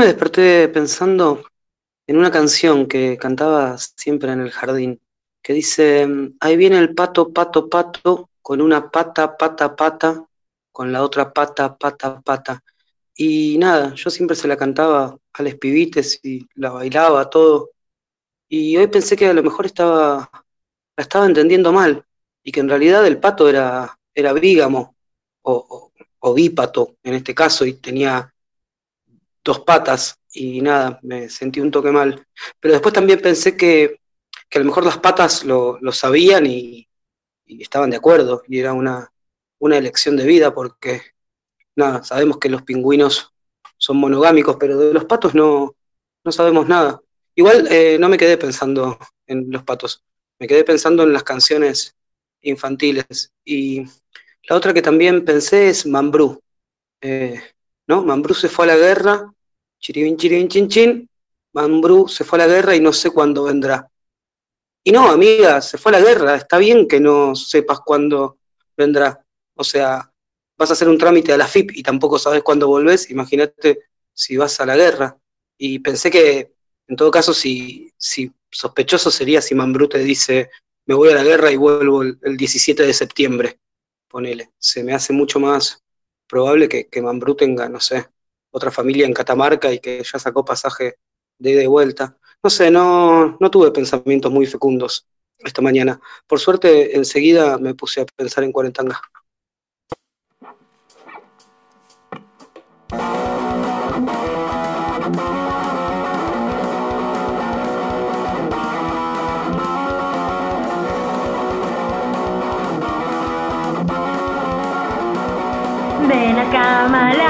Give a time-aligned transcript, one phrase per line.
[0.00, 1.44] me desperté pensando
[2.06, 4.98] en una canción que cantaba siempre en el jardín,
[5.42, 6.08] que dice,
[6.40, 10.24] ahí viene el pato, pato, pato, con una pata, pata, pata,
[10.72, 12.64] con la otra pata, pata, pata.
[13.14, 17.72] Y nada, yo siempre se la cantaba a los pibites y la bailaba, todo.
[18.48, 20.30] Y hoy pensé que a lo mejor estaba,
[20.96, 22.06] la estaba entendiendo mal
[22.42, 24.96] y que en realidad el pato era, era bígamo
[25.42, 28.32] o, o bípato en este caso y tenía
[29.44, 32.26] dos patas y nada, me sentí un toque mal.
[32.58, 34.00] Pero después también pensé que,
[34.54, 36.86] a lo mejor las patas lo, sabían y,
[37.46, 39.12] estaban de acuerdo y era una,
[39.58, 41.02] una elección de vida porque,
[41.74, 43.32] nada, sabemos que los pingüinos
[43.76, 45.74] son monogámicos, pero de los patos no,
[46.24, 47.00] no sabemos nada.
[47.34, 50.04] Igual eh, no me quedé pensando en los patos,
[50.38, 51.96] me quedé pensando en las canciones
[52.42, 53.32] infantiles.
[53.44, 53.84] Y
[54.44, 56.40] la otra que también pensé es Mambrú.
[57.00, 57.40] Eh,
[57.90, 58.04] ¿no?
[58.04, 59.34] Mambrú se fue a la guerra
[59.80, 61.10] chiribin, chiribin, chin, chin,
[61.52, 63.90] Mambrú se fue a la guerra y no sé cuándo vendrá.
[64.84, 68.38] Y no, amiga, se fue a la guerra, está bien que no sepas cuándo
[68.76, 69.24] vendrá.
[69.56, 70.12] O sea,
[70.56, 74.36] vas a hacer un trámite a la FIP y tampoco sabes cuándo volvés, imagínate si
[74.36, 75.18] vas a la guerra.
[75.58, 76.52] Y pensé que,
[76.86, 80.50] en todo caso, si, si sospechoso sería si Mambrú te dice,
[80.86, 83.58] me voy a la guerra y vuelvo el, 17 de septiembre,
[84.08, 84.50] ponele.
[84.58, 85.82] Se me hace mucho más
[86.30, 88.08] probable que, que Mambrú tenga, no sé,
[88.50, 90.96] otra familia en Catamarca y que ya sacó pasaje
[91.38, 92.16] de ida y vuelta.
[92.42, 95.06] No sé, no, no tuve pensamientos muy fecundos
[95.38, 96.00] esta mañana.
[96.26, 99.00] Por suerte, enseguida me puse a pensar en Cuarentanga.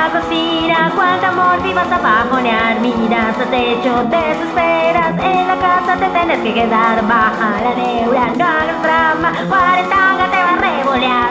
[0.01, 2.81] A la cocina, cuánto amor te vas a bajonear.
[2.81, 7.07] Miras al techo, desesperas, en la casa te tienes que quedar.
[7.07, 11.31] Baja la neura, no hagas drama, cuarentanga te va a revolear.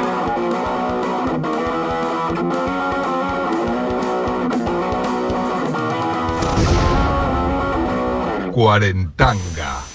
[8.52, 9.89] Cuarentanga.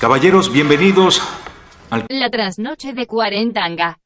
[0.00, 1.20] Caballeros, bienvenidos
[1.90, 2.06] al...
[2.08, 3.98] La trasnoche de Cuarentanga.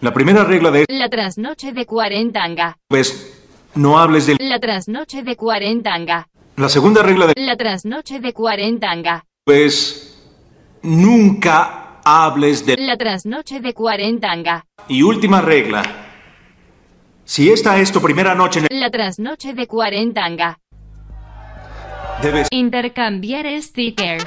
[0.00, 0.84] La primera regla de...
[0.88, 2.78] La trasnoche de Cuarentanga.
[2.88, 3.44] Pues,
[3.76, 4.38] no hables de...
[4.40, 6.26] La trasnoche de Cuarentanga.
[6.56, 7.34] La segunda regla de...
[7.36, 9.24] La trasnoche de Cuarentanga.
[9.44, 10.20] Pues,
[10.82, 12.76] nunca hables de...
[12.76, 14.66] La trasnoche de Cuarentanga.
[14.88, 15.84] Y última regla.
[17.24, 18.80] Si esta es tu primera noche en...
[18.80, 20.58] La trasnoche de Cuarentanga.
[22.22, 24.24] Debes intercambiar stickers.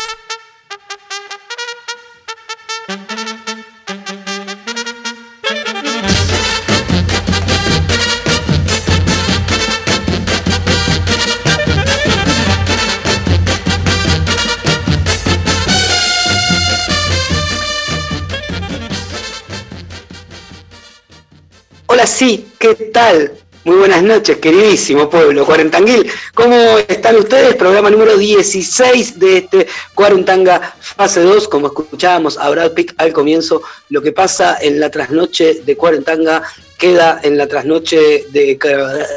[21.87, 23.44] Hola, sí, ¿qué tal?
[23.65, 26.07] Muy buenas noches, queridísimo pueblo cuarentanguil.
[26.35, 27.55] ¿Cómo están ustedes?
[27.55, 29.65] Programa número 16 de este
[29.95, 31.47] Cuarentanga fase 2.
[31.47, 36.43] Como escuchábamos a Brad Pitt al comienzo, lo que pasa en la trasnoche de Cuarentanga
[36.77, 38.59] queda en la trasnoche de,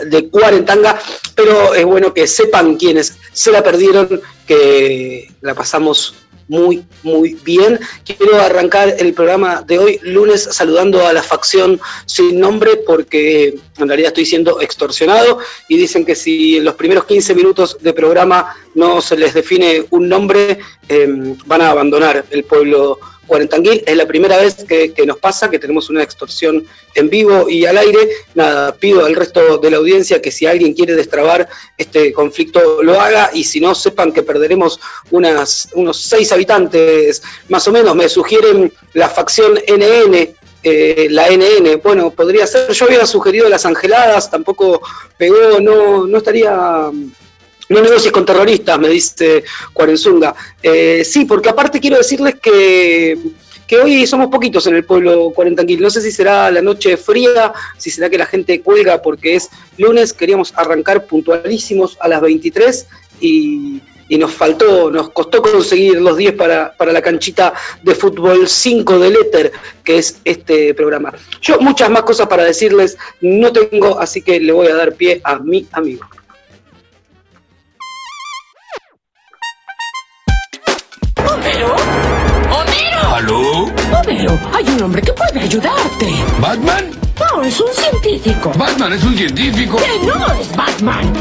[0.06, 0.98] de Cuarentanga,
[1.34, 6.14] pero es bueno que sepan quienes se la perdieron, que la pasamos
[6.48, 7.78] muy, muy bien.
[8.04, 13.88] Quiero arrancar el programa de hoy, lunes, saludando a la facción sin nombre, porque en
[13.88, 15.38] realidad estoy siendo extorsionado
[15.68, 19.84] y dicen que si en los primeros 15 minutos de programa no se les define
[19.90, 23.84] un nombre, em, van a abandonar el pueblo Cuarentanguil.
[23.86, 26.66] Es la primera vez que, nos pasa, que tenemos una extorsión
[26.96, 28.08] en vivo y al aire.
[28.34, 33.00] Nada, pido al resto de la audiencia que si alguien quiere destrabar este conflicto lo
[33.00, 34.80] haga y si no, sepan que perderemos
[35.10, 37.94] unos seis habitantes más o menos.
[37.94, 43.64] Me sugieren la facción NN, eh, la NN, bueno, podría ser, yo había sugerido las
[43.64, 44.82] angeladas, tampoco
[45.16, 46.90] pegó, no, no estaría
[47.68, 50.34] no negocies con terroristas, me dice Cuarenzunga.
[50.62, 53.18] Eh, sí, porque aparte quiero decirles que,
[53.82, 55.80] hoy somos poquitos en el pueblo cuarentanquil.
[55.80, 59.50] No sé si será la noche fría, si será que la gente cuelga porque es
[59.76, 60.12] lunes.
[60.12, 62.86] Queríamos arrancar puntualísimos a las 23
[63.20, 63.82] y,
[64.16, 69.16] nos faltó, nos costó conseguir los 10 para, para la canchita de fútbol 5 del
[69.16, 69.52] éter,
[69.84, 71.12] que es este programa.
[71.42, 75.20] Yo muchas más cosas para decirles no tengo, así que le voy a dar pie
[75.24, 76.06] a mi amigo.
[83.18, 86.06] Claro, hay un hombre que puede ayudarte.
[86.40, 86.88] ¿Batman?
[87.18, 88.52] No, es un científico.
[88.56, 89.76] ¿Batman es un científico?
[89.76, 91.12] ¡Que no es Batman!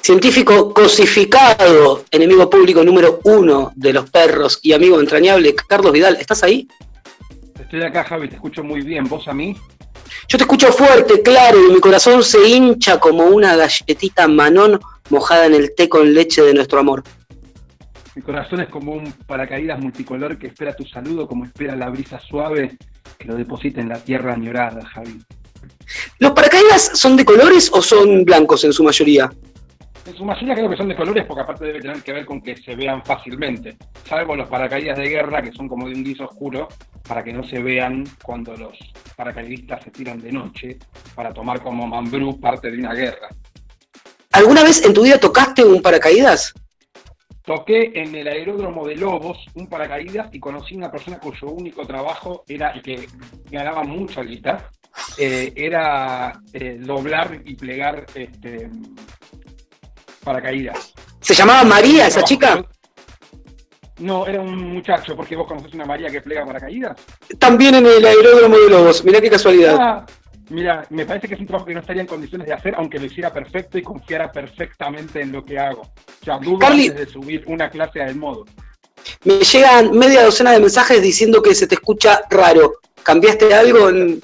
[0.00, 6.44] Científico cosificado, enemigo público número uno de los perros y amigo entrañable, Carlos Vidal, ¿estás
[6.44, 6.68] ahí?
[7.58, 9.08] Estoy acá, Javi, te escucho muy bien.
[9.08, 9.56] ¿Vos a mí?
[10.28, 14.78] Yo te escucho fuerte, claro, y mi corazón se hincha como una galletita manón
[15.10, 17.02] mojada en el té con leche de nuestro amor.
[18.14, 22.18] Mi corazón es como un paracaídas multicolor que espera tu saludo como espera la brisa
[22.18, 22.78] suave
[23.18, 25.20] que lo deposita en la tierra añorada, Javi.
[26.18, 29.30] ¿Los paracaídas son de colores o son blancos en su mayoría?
[30.06, 32.40] En su mayoría creo que son de colores porque aparte debe tener que ver con
[32.40, 33.76] que se vean fácilmente.
[34.04, 36.68] Salvo los paracaídas de guerra que son como de un gris oscuro
[37.06, 38.78] para que no se vean cuando los
[39.16, 40.78] paracaidistas se tiran de noche
[41.14, 43.28] para tomar como mambrú parte de una guerra.
[44.36, 46.52] ¿Alguna vez en tu vida tocaste un paracaídas?
[47.42, 52.44] Toqué en el aeródromo de Lobos un paracaídas y conocí una persona cuyo único trabajo
[52.46, 53.08] era el que
[53.50, 54.70] ganaba mucha guita.
[55.16, 58.68] eh, era eh, doblar y plegar este,
[60.22, 60.92] paracaídas.
[61.20, 62.62] ¿Se llamaba María esa chica?
[64.00, 66.94] No, era un muchacho, porque vos conocés una María que plega paracaídas.
[67.38, 69.76] También en el aeródromo de Lobos, mirá qué casualidad.
[69.80, 70.06] Ah,
[70.48, 72.98] Mira, me parece que es un trabajo que no estaría en condiciones de hacer, aunque
[72.98, 75.82] lo hiciera perfecto y confiara perfectamente en lo que hago.
[75.82, 78.44] O sea, dudo Carly, antes de subir una clase del modo.
[79.24, 82.74] Me llegan media docena de mensajes diciendo que se te escucha raro.
[83.02, 83.88] ¿Cambiaste algo?
[83.88, 84.20] En...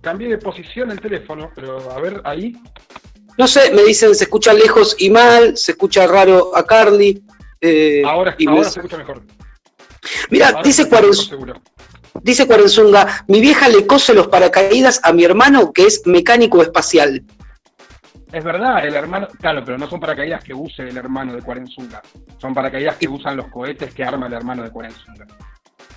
[0.00, 2.56] Cambié de posición el teléfono, pero a ver, ahí.
[3.36, 7.22] No sé, me dicen se escucha lejos y mal, se escucha raro a Carly.
[7.60, 9.22] Eh, ahora, y ahora se escucha mejor.
[10.30, 11.36] Mira, dice 40,
[12.22, 17.24] Dice Cuarenzunga, mi vieja le cose los paracaídas a mi hermano que es mecánico espacial.
[18.32, 22.02] Es verdad, el hermano, claro, pero no son paracaídas que use el hermano de Cuarenzunga.
[22.38, 25.26] Son paracaídas que usan los cohetes que arma el hermano de Cuarenzunga.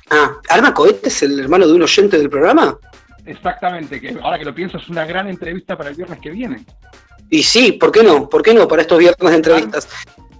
[0.09, 2.77] Ah, ¿Arma Cohetes el hermano de un oyente del programa?
[3.25, 6.65] Exactamente, que ahora que lo pienso es una gran entrevista para el viernes que viene.
[7.29, 8.27] Y sí, ¿por qué no?
[8.27, 8.67] ¿Por qué no?
[8.67, 9.87] Para estos viernes de entrevistas.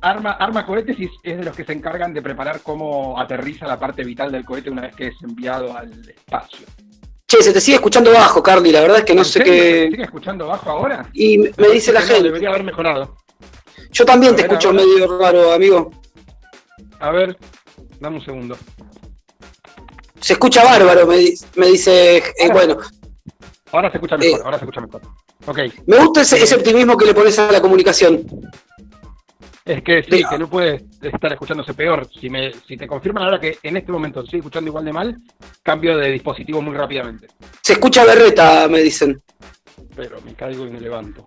[0.04, 3.80] Arma, arma cohetes y es de los que se encargan de preparar cómo aterriza la
[3.80, 6.66] parte vital del cohete una vez que es enviado al espacio.
[7.28, 9.54] Che, se te sigue escuchando bajo, Carly, la verdad es que no ¿En sé serio?
[9.54, 9.88] ¿Se qué...
[9.92, 11.08] sigue escuchando bajo ahora?
[11.14, 13.16] Y me me dice la no, gente, Debería haber mejorado.
[13.92, 14.82] yo también te escucho ahora.
[14.84, 15.92] medio raro, amigo.
[17.00, 17.38] A ver,
[18.00, 18.58] dame un segundo.
[20.20, 22.78] Se escucha bárbaro, me, di- me dice, eh, bueno,
[23.74, 24.42] Ahora se escucha mejor, Eh.
[24.44, 25.02] ahora se escucha mejor.
[25.48, 28.24] Ok, me gusta ese, ese optimismo que le pones a la comunicación.
[29.66, 32.08] Es que sí, que no puede estar escuchándose peor.
[32.12, 35.18] Si, me, si te confirman ahora que en este momento sigue escuchando igual de mal,
[35.64, 37.28] cambio de dispositivo muy rápidamente.
[37.62, 39.22] Se escucha berreta, me dicen.
[39.96, 41.26] Pero me caigo y me levanto.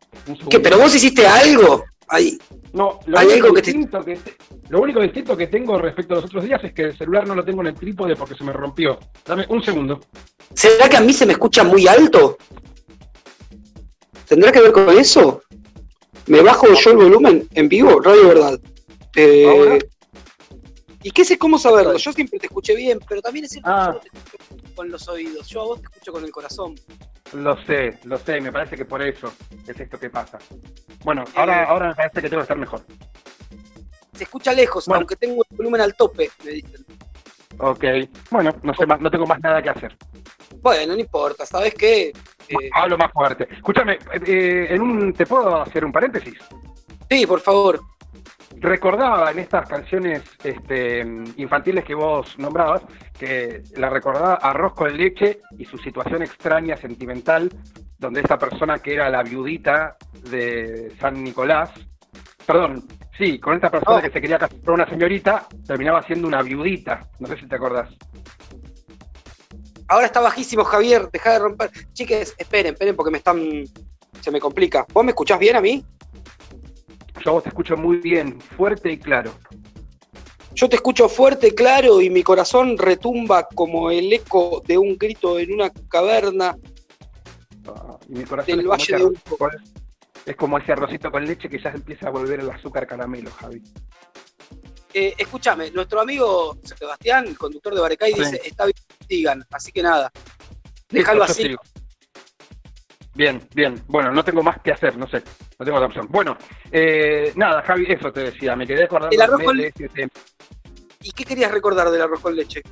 [0.50, 0.58] ¿Qué?
[0.60, 1.84] ¿Pero vos hiciste algo?
[2.08, 2.38] Ahí.
[2.72, 4.37] No, lo ¿Hay único, algo que te- distinto que te-
[4.69, 7.34] lo único distinto que tengo respecto a los otros días es que el celular no
[7.34, 8.98] lo tengo en el trípode porque se me rompió.
[9.25, 10.00] Dame un segundo.
[10.54, 12.37] ¿Será que a mí se me escucha muy alto?
[14.26, 15.42] ¿Tendrá que ver con eso?
[16.26, 18.00] ¿Me bajo yo el volumen en vivo?
[18.00, 18.61] Radio Verdad.
[19.17, 19.79] Eh, ¿Ahora?
[21.03, 21.97] ¿Y qué sé cómo saberlo?
[21.99, 23.99] Yo siempre te escuché bien, pero también es cierto Ah.
[24.02, 25.47] que yo no te escucho con los oídos.
[25.49, 26.75] Yo a vos te escucho con el corazón.
[27.35, 29.33] Lo sé, lo sé, me parece que por eso
[29.66, 30.38] es esto que pasa.
[31.04, 32.83] Bueno, ahora, ahora me parece que tengo que estar mejor.
[34.16, 35.00] Se escucha lejos, Bueno.
[35.00, 36.87] aunque tengo el volumen al tope, me dicen.
[37.59, 37.85] Ok,
[38.31, 39.97] bueno, no sé más, no tengo más nada que hacer.
[40.62, 42.12] Bueno, no importa, ¿sabes qué?
[42.48, 43.48] Eh, Hablo más fuerte.
[43.50, 46.34] Escúchame, eh, en un, ¿te puedo hacer un paréntesis?
[47.10, 47.80] sí, por favor.
[48.56, 51.00] Recordaba en estas canciones este,
[51.36, 52.82] infantiles que vos nombrabas,
[53.18, 57.50] que la recordaba Arroz con leche y su situación extraña, sentimental,
[57.98, 59.96] donde esa persona que era la viudita
[60.30, 61.70] de San Nicolás,
[62.46, 62.84] perdón,
[63.18, 64.00] sí, con esta persona Oh.
[64.00, 67.56] que se quería casar con una señorita, terminaba siendo una viudita, no sé si te
[67.56, 67.90] acordás.
[69.88, 71.71] Ahora está bajísimo, Javier, deja de romper.
[71.93, 73.64] Chiques, esperen, esperen, porque me están.
[74.21, 74.87] Se me complica.
[74.93, 75.85] ¿Vos me escuchás bien a mí?
[77.25, 79.33] Yo vos te escucho muy bien, fuerte y claro.
[80.55, 85.38] Yo te escucho fuerte, claro, y mi corazón retumba como el eco de un grito
[85.38, 86.57] en una caverna.
[87.67, 89.50] Ah, y mi corazón Del es como, Valle ese de arrocito con,
[90.26, 93.62] es como ese arrocito con leche que ya empieza a volver el azúcar caramelo, Javi.
[94.93, 98.21] Eh, escúchame, nuestro amigo Sebastián, el conductor de Barecay, Sí.
[98.21, 98.64] dice: Está
[99.50, 100.11] Así que nada,
[100.88, 101.42] déjalo así.
[101.44, 101.61] sigo.
[103.14, 103.80] Bien, bien.
[103.87, 105.23] Bueno, no tengo más que hacer, no sé.
[105.59, 106.09] No tengo otra opción.
[106.11, 106.37] Bueno,
[106.73, 108.56] eh, nada, Javi, eso te decía.
[108.56, 109.56] Me quedé acordando El arroz con-
[109.94, 110.11] tema.
[111.00, 112.62] ¿Y qué querías recordar del arroz con leche?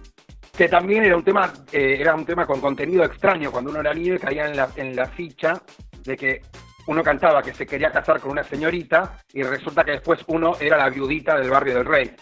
[0.56, 3.94] que también era un tema eh, era un tema con contenido extraño cuando uno era
[3.94, 5.54] niño y caía en la, en la ficha
[6.02, 6.42] de que
[6.88, 10.76] uno cantaba que se quería casar con una señorita y resulta que después uno era
[10.76, 12.14] la viudita del barrio del rey.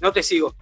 [0.00, 0.54] No te sigo,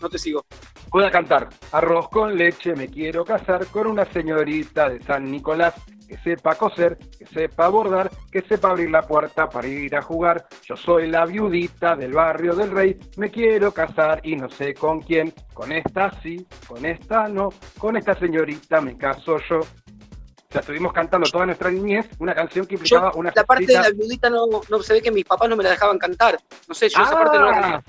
[0.00, 0.46] no te sigo.
[0.90, 1.48] Voy a cantar.
[1.70, 5.74] Arroz con leche, me quiero casar con una señorita de San Nicolás
[6.08, 10.44] que sepa coser, que sepa bordar, que sepa abrir la puerta para ir a jugar.
[10.64, 15.00] Yo soy la viudita del barrio del rey, me quiero casar y no sé con
[15.00, 15.32] quién.
[15.54, 19.60] Con esta sí, con esta no, con esta señorita me caso yo.
[19.60, 23.66] O sea, estuvimos cantando toda nuestra niñez una canción que implicaba Yo, una la parte
[23.66, 26.36] de la viudita no, no se ve que mis papás no me la dejaban cantar.
[26.66, 27.84] No sé, yo esa parte no la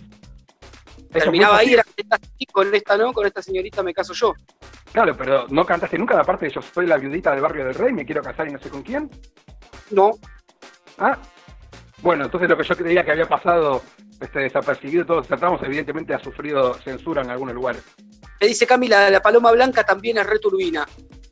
[1.12, 1.84] Terminaba ahí, era
[2.51, 4.34] con esta no, con esta señorita me caso yo.
[4.91, 7.75] Claro, pero no cantaste nunca la parte de yo soy la viudita del barrio del
[7.75, 9.10] rey, me quiero casar y no sé con quién.
[9.89, 10.12] No,
[10.98, 11.18] Ah,
[12.01, 13.82] bueno, entonces lo que yo creía que había pasado
[14.20, 17.84] este, desapercibido todos tratamos, evidentemente ha sufrido censura en algunos lugares.
[18.39, 20.88] me dice Camila, la paloma blanca también es returbina.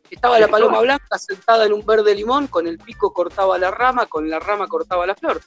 [0.09, 4.07] Estaba la paloma blanca sentada en un verde limón, con el pico cortaba la rama,
[4.07, 5.39] con la rama cortaba la flor.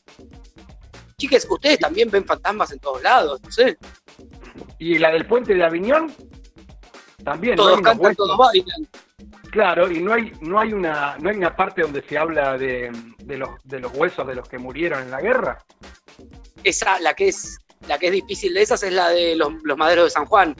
[1.22, 3.78] Chiques, ustedes también ven fantasmas en todos lados, no sé.
[4.80, 6.12] Y la del puente de Aviñón,
[7.22, 7.54] también.
[7.54, 8.88] Todos cantan, todos bailan.
[9.52, 12.90] Claro, y no hay, no hay una, no hay una parte donde se habla de,
[13.18, 15.64] de los, de los huesos de los que murieron en la guerra.
[16.64, 19.78] Esa, la que es, la que es difícil de esas es la de los, los
[19.78, 20.56] maderos de San Juan.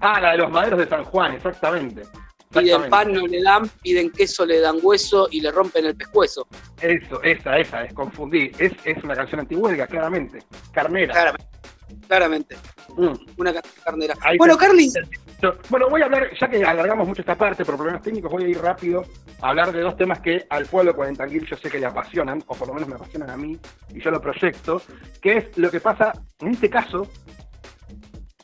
[0.00, 2.04] Ah, la de los maderos de San Juan, exactamente.
[2.52, 6.46] Piden pan, no le dan, piden queso, le dan hueso y le rompen el pescuezo.
[6.80, 8.52] Eso, esa, esa, es confundir.
[8.58, 10.38] Es, es una canción antihuelga, claramente.
[10.72, 11.12] Carnera.
[11.12, 11.46] Claramente.
[12.06, 12.56] Claramente.
[12.96, 13.12] Mm.
[13.38, 14.14] Una canción carnera.
[14.20, 14.90] Ahí bueno, Carly,
[15.70, 18.48] Bueno, voy a hablar, ya que alargamos mucho esta parte por problemas técnicos, voy a
[18.48, 19.04] ir rápido
[19.40, 22.54] a hablar de dos temas que al pueblo cuarentanguil yo sé que le apasionan, o
[22.54, 23.58] por lo menos me apasionan a mí,
[23.94, 24.82] y yo lo proyecto,
[25.20, 27.08] que es lo que pasa, en este caso,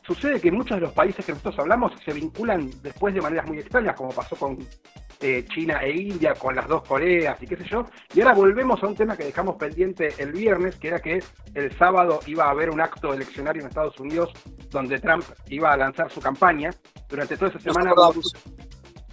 [0.09, 3.59] sucede que muchos de los países que nosotros hablamos se vinculan después de maneras muy
[3.59, 4.57] extrañas, como pasó con
[5.21, 7.85] eh, China e India, con las dos Coreas y qué sé yo,
[8.15, 11.21] y ahora volvemos a un tema que dejamos pendiente el viernes, que era que
[11.53, 14.31] el sábado iba a haber un acto eleccionario en Estados Unidos
[14.71, 16.71] donde Trump iba a lanzar su campaña.
[17.07, 17.91] Durante toda esa semana,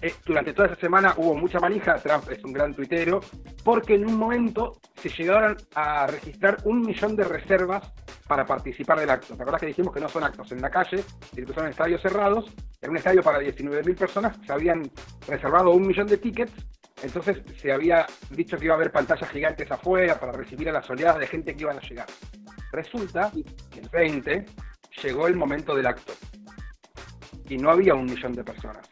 [0.01, 1.97] eh, durante toda esa semana hubo mucha manija.
[1.97, 3.21] Trump es un gran tuitero,
[3.63, 7.93] porque en un momento se llegaron a registrar un millón de reservas
[8.27, 9.37] para participar del acto.
[9.37, 11.03] ¿Te acordás que dijimos que no son actos en la calle,
[11.35, 12.53] sino que son estadios cerrados?
[12.81, 14.91] En un estadio para 19.000 personas se habían
[15.27, 16.53] reservado un millón de tickets.
[17.03, 20.89] Entonces se había dicho que iba a haber pantallas gigantes afuera para recibir a las
[20.89, 22.07] oleadas de gente que iban a llegar.
[22.73, 23.31] Resulta
[23.71, 24.47] que el 20
[25.03, 26.15] llegó el momento del acto
[27.49, 28.89] y no había un millón de personas.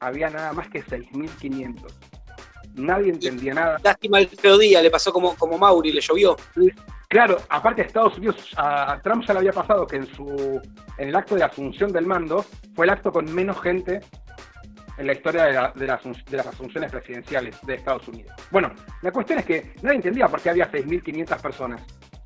[0.00, 1.92] Había nada más que 6.500.
[2.74, 3.78] Nadie entendía nada.
[3.82, 6.36] lástima el feo día, le pasó como, como Mauri, le llovió.
[7.16, 10.60] Claro, aparte Estados Unidos, a Trump ya le había pasado que en su
[10.98, 12.44] en el acto de asunción del mando
[12.74, 14.00] fue el acto con menos gente
[14.98, 18.34] en la historia de, la- de las, asunciones presidenciales de Estados Unidos.
[18.50, 18.70] Bueno,
[19.00, 21.80] la cuestión es que nadie entendía por qué había 6.500 personas.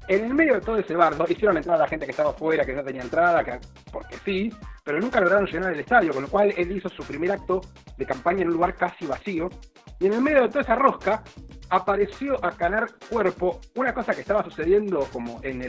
[0.09, 2.65] En el medio de todo ese bardo hicieron entrar a la gente que estaba afuera,
[2.65, 3.61] que no tenía entrada, que,
[3.93, 4.53] porque sí,
[4.91, 7.61] pero nunca lograron llenar el estadio, con lo cual él hizo su primer acto
[7.97, 9.49] de campaña en un lugar casi vacío.
[10.01, 11.23] Y en el medio de toda esa rosca
[11.69, 15.61] apareció a ganar cuerpo una cosa que estaba sucediendo como en,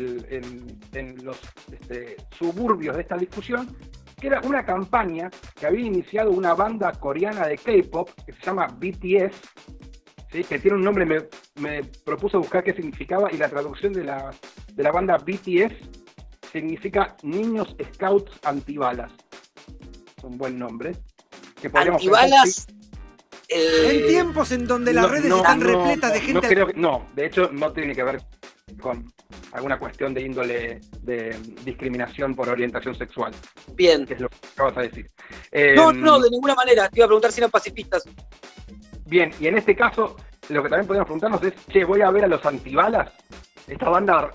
[1.23, 1.39] los
[1.71, 3.77] este, suburbios de esta discusión,
[4.19, 8.65] que era una campaña que había iniciado una banda coreana de K-pop que se llama
[8.75, 9.39] BTS,
[10.31, 10.43] ¿sí?
[10.45, 11.27] que tiene un nombre, me,
[11.59, 14.31] me propuse buscar qué significaba y la traducción de la,
[14.73, 16.00] de la banda BTS
[16.51, 19.11] significa Niños Scouts Antibalas.
[20.17, 20.93] Es un buen nombre.
[21.61, 22.67] Que podríamos pensar, Antibalas.
[22.67, 22.73] sí,
[23.49, 26.33] eh, En tiempos en donde las no, redes no, están no, repletas de gente.
[26.41, 28.21] No, creo que- no, de hecho no tiene que ver
[28.79, 29.11] con
[29.53, 33.33] alguna cuestión de índole de discriminación por orientación sexual,
[33.75, 34.05] bien.
[34.05, 35.11] que es lo que acabas de decir.
[35.51, 36.89] Eh, No, no, de ninguna manera.
[36.89, 38.03] Te iba a preguntar si eran pacifistas.
[39.05, 40.15] Bien, y en este caso,
[40.49, 43.11] lo que también podemos preguntarnos es, che, voy a ver a los antibalas.
[43.67, 44.31] Esta banda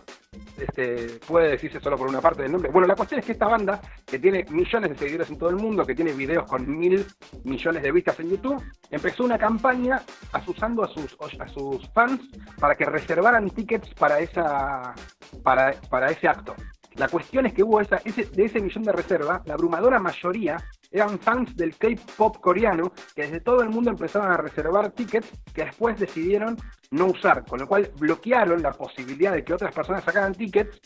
[0.58, 2.70] este, puede decirse solo por una parte del nombre.
[2.70, 5.56] Bueno, la cuestión es que esta banda, que tiene millones de seguidores en todo el
[5.56, 7.04] mundo, que tiene videos con mil
[7.44, 12.20] millones de vistas en YouTube, empezó una campaña asusando a sus, a sus fans
[12.58, 14.94] para que reservaran tickets para, esa,
[15.42, 16.54] para, para ese acto.
[16.96, 20.56] La cuestión es que hubo esa, ese, de ese millón de reserva, la abrumadora mayoría
[20.90, 25.64] eran fans del K-pop coreano que desde todo el mundo empezaron a reservar tickets que
[25.64, 26.56] después decidieron
[26.90, 30.80] no usar, con lo cual bloquearon la posibilidad de que otras personas sacaran tickets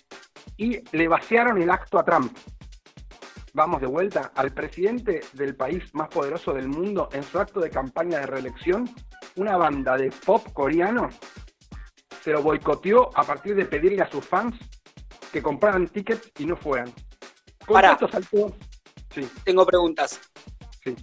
[0.57, 2.37] y le vaciaron el acto a Trump.
[3.52, 7.71] Vamos de vuelta al presidente del país más poderoso del mundo en su acto de
[7.71, 8.88] campaña de reelección,
[9.37, 11.09] una banda de pop coreano
[12.23, 14.57] se lo boicoteó a partir de pedirle a sus fans
[15.33, 16.92] que compraran tickets y no fueran.
[17.66, 17.92] Con Pará.
[17.92, 18.54] esto saltó.
[19.14, 20.21] Sí, Tengo preguntas.
[20.85, 20.95] sí.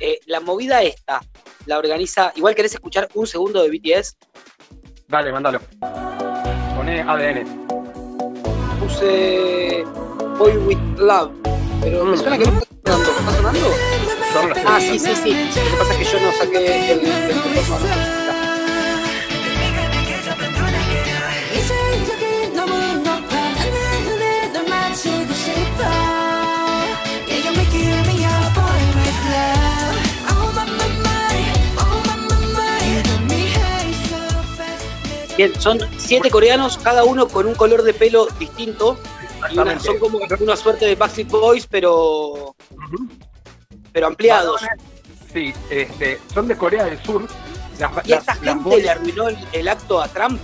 [0.00, 1.20] Eh, la movida esta
[1.66, 2.32] la organiza.
[2.34, 4.16] Igual querés escuchar un segundo de BTS.
[5.08, 5.60] Dale, mándalo.
[6.76, 7.44] Poné ADN.
[8.80, 9.84] Puse
[10.38, 11.30] Boy with Love.
[11.80, 13.60] Pero me suena que no está sonando.
[14.26, 14.60] ¿Está sonando?
[14.66, 15.30] Ah, sí, sí, sí.
[15.32, 17.00] Lo que pasa es que yo no saqué el.
[17.00, 18.33] el- el- 이
[35.36, 38.96] Bien, son siete coreanos, cada uno con un color de pelo distinto.
[39.50, 42.54] Y una- son como una suerte de Backstreet Boys, pero,
[43.92, 44.60] pero ampliados.
[45.32, 47.26] Sí, este, son de Corea del Sur.
[47.78, 50.40] Las, Y las- esta las gente boys- le arruinó el, el acto a Trump.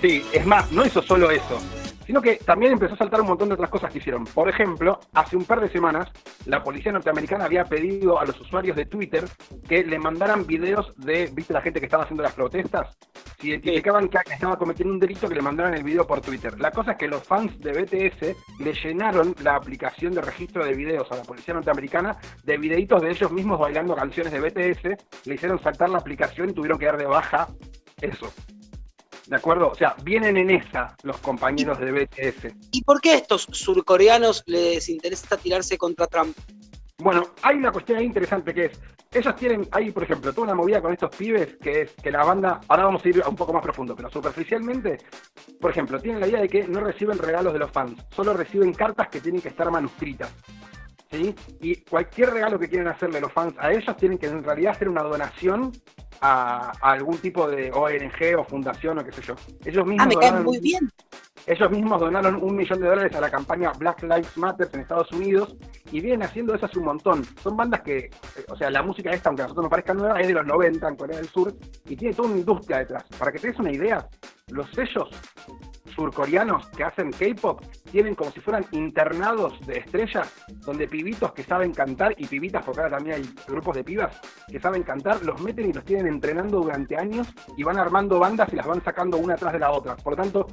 [0.00, 1.58] Sí, es más, no hizo solo eso,
[2.06, 4.24] sino que también empezó a saltar un montón de otras cosas que hicieron.
[4.24, 6.10] Por ejemplo, hace un par de semanas,
[6.46, 9.24] la policía norteamericana había pedido a los usuarios de Twitter
[9.68, 12.96] que le mandaran videos de, viste, la gente que estaba haciendo las protestas,
[13.40, 16.58] si identificaban que estaba cometiendo un delito, que le mandaran el video por Twitter.
[16.58, 20.74] La cosa es que los fans de BTS le llenaron la aplicación de registro de
[20.74, 25.34] videos a la policía norteamericana de videitos de ellos mismos bailando canciones de BTS, le
[25.34, 27.48] hicieron saltar la aplicación y tuvieron que dar de baja
[28.00, 28.32] eso.
[29.26, 29.68] ¿De acuerdo?
[29.68, 32.54] O sea, vienen en esa los compañeros de BTS.
[32.72, 36.36] ¿Y por qué a estos surcoreanos les interesa tirarse contra Trump?
[36.98, 38.80] Bueno, hay una cuestión ahí interesante que es,
[39.12, 42.24] ellos tienen, hay por ejemplo, toda una movida con estos pibes que es que la
[42.24, 44.98] banda, ahora vamos a ir un poco más profundo, pero superficialmente,
[45.60, 48.72] por ejemplo, tienen la idea de que no reciben regalos de los fans, solo reciben
[48.72, 50.32] cartas que tienen que estar manuscritas.
[51.14, 51.34] ¿Sí?
[51.60, 54.88] Y cualquier regalo que quieren hacerle los fans a ellos tienen que en realidad hacer
[54.88, 55.70] una donación
[56.20, 59.34] a, a algún tipo de ONG o fundación o qué sé yo.
[59.64, 60.90] Ellos mismos Ah, me donaron- muy bien.
[61.46, 65.12] ellos mismos donaron un millón de dólares a la campaña Black Lives Matter en Estados
[65.12, 65.56] Unidos
[65.92, 67.24] y vienen haciendo eso hace un montón.
[67.42, 68.10] Son bandas que, eh,
[68.48, 70.88] o sea, la música esta, aunque a nosotros nos parezca nueva, es de los 90
[70.88, 71.54] en Corea del Sur
[71.86, 73.04] y tiene toda una industria detrás.
[73.18, 74.08] Para que te des una idea,
[74.48, 75.10] los sellos
[75.94, 77.60] surcoreanos que hacen K-pop
[77.94, 80.28] tienen como si fueran internados de estrellas,
[80.66, 84.58] donde pibitos que saben cantar y pibitas, porque ahora también hay grupos de pibas que
[84.58, 88.56] saben cantar, los meten y los tienen entrenando durante años y van armando bandas y
[88.56, 89.94] las van sacando una tras de la otra.
[89.94, 90.48] Por lo tanto,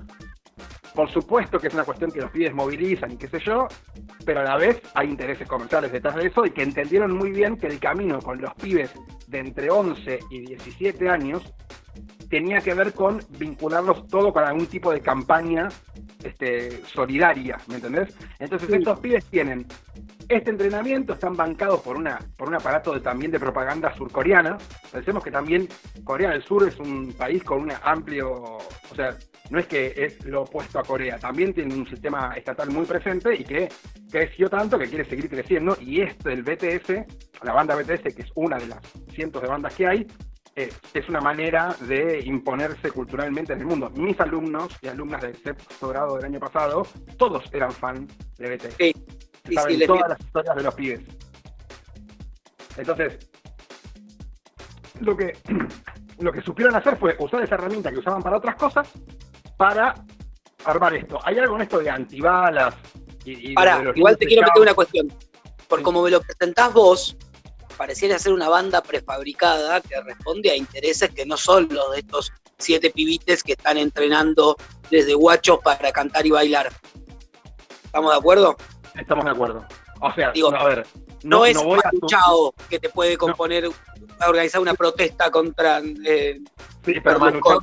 [0.94, 3.68] por supuesto que es una cuestión que los pibes movilizan y qué sé yo,
[4.26, 7.58] pero a la vez hay intereses comerciales detrás de eso y que entendieron muy bien
[7.58, 8.92] que el camino con los pibes
[9.28, 11.54] de entre 11 y 17 años
[12.30, 15.68] tenía que ver con vincularlos todo con algún tipo de campaña
[16.24, 18.16] este, solidaria, ¿me entendés?
[18.40, 19.66] Entonces estos pibes tienen
[20.30, 24.58] este entrenamiento, están bancados por una por un aparato de, también de propaganda surcoreana.
[24.92, 25.68] Pensemos que también
[26.06, 29.18] Corea del Sur es un país con un amplio, o sea,
[29.52, 33.36] no es que es lo opuesto a Corea, también tiene un sistema estatal muy presente
[33.36, 33.68] y que
[34.10, 35.78] creció tanto que quiere seguir creciendo.
[35.82, 38.80] Y este, el BTS, la banda BTS, que es una de las
[39.14, 40.08] cientos de bandas que hay,
[40.56, 43.90] es una manera de imponerse culturalmente en el mundo.
[43.90, 46.88] Mis alumnos y alumnas del sexto grado del año pasado,
[47.18, 48.76] todos eran fan de BTS.
[48.78, 48.94] Sí,
[49.54, 51.02] saben sí, todas las historias de los pibes.
[52.78, 53.30] Entonces,
[55.02, 55.34] lo que,
[56.20, 58.94] lo que supieron hacer fue usar esa herramienta que usaban para otras cosas
[59.62, 59.94] para
[60.66, 61.20] armar esto.
[61.24, 62.74] Hay algo en esto de antibalas
[63.26, 65.08] y, y Pará, igual te quiero meter una cuestión.
[65.68, 65.84] Por Sí.
[65.84, 67.16] como me lo presentás vos,
[67.78, 72.32] pareciera ser una banda prefabricada que responde a intereses que no son los de estos
[72.58, 74.58] siete pibites que están entrenando
[74.90, 76.72] desde guachos para cantar y bailar.
[77.86, 78.58] ¿Estamos de acuerdo?
[78.96, 79.66] Estamos de acuerdo.
[80.00, 80.88] O sea, Digo, no, a ver,
[81.24, 83.70] No, es voy a Manu Chao que te puede componer,
[84.28, 86.40] organizar una protesta contra eh,
[86.84, 87.60] Sí, pero Manu Chao-.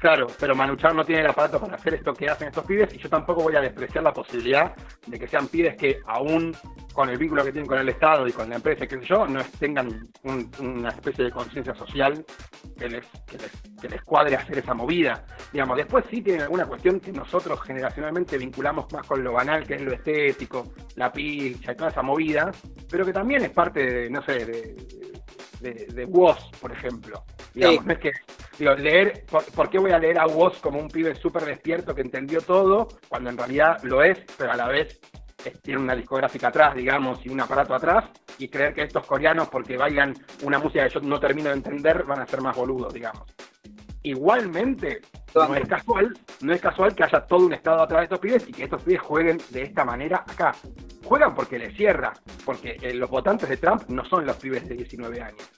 [0.00, 2.94] Claro, pero Manu Chao no tiene el aparato para hacer esto que hacen estos pibes
[2.94, 4.74] y yo tampoco voy a despreciar la posibilidad
[5.06, 6.56] de que sean pibes que aún
[6.94, 9.26] con el vínculo que tienen con el Estado y con la empresa, qué sé yo,
[9.26, 12.24] no tengan un- una especie de conciencia social
[12.78, 15.22] que les, que, les, que les cuadre hacer esa movida.
[15.52, 19.74] Digamos, después sí tienen alguna cuestión que nosotros generacionalmente vinculamos más con lo banal, que
[19.74, 22.50] es lo estético, la pincha y toda esa movida,
[22.90, 24.76] pero que también es parte de, no sé, de,
[25.60, 27.24] de, de Woz, por ejemplo.
[27.54, 27.86] Digamos, Sí.
[27.86, 28.12] no es que
[28.58, 31.94] digo, leer, por, por qué voy a leer a Woz como un pibe súper despierto
[31.94, 35.00] que entendió todo, cuando en realidad lo es, pero a la vez
[35.44, 38.04] eh, tiene una discográfica atrás, digamos, y un aparato atrás,
[38.38, 42.04] y creer que estos coreanos, porque bailan una música que yo no termino de entender,
[42.04, 43.22] van a ser más boludos, digamos.
[44.02, 45.00] Igualmente,
[45.34, 48.48] no es casual, no es casual que haya todo un estado atrás de estos pibes
[48.48, 50.54] y que estos pibes jueguen de esta manera acá.
[51.04, 52.12] Juegan porque les cierra,
[52.44, 55.50] porque eh, los votantes de Trump no son los pibes de 19 años.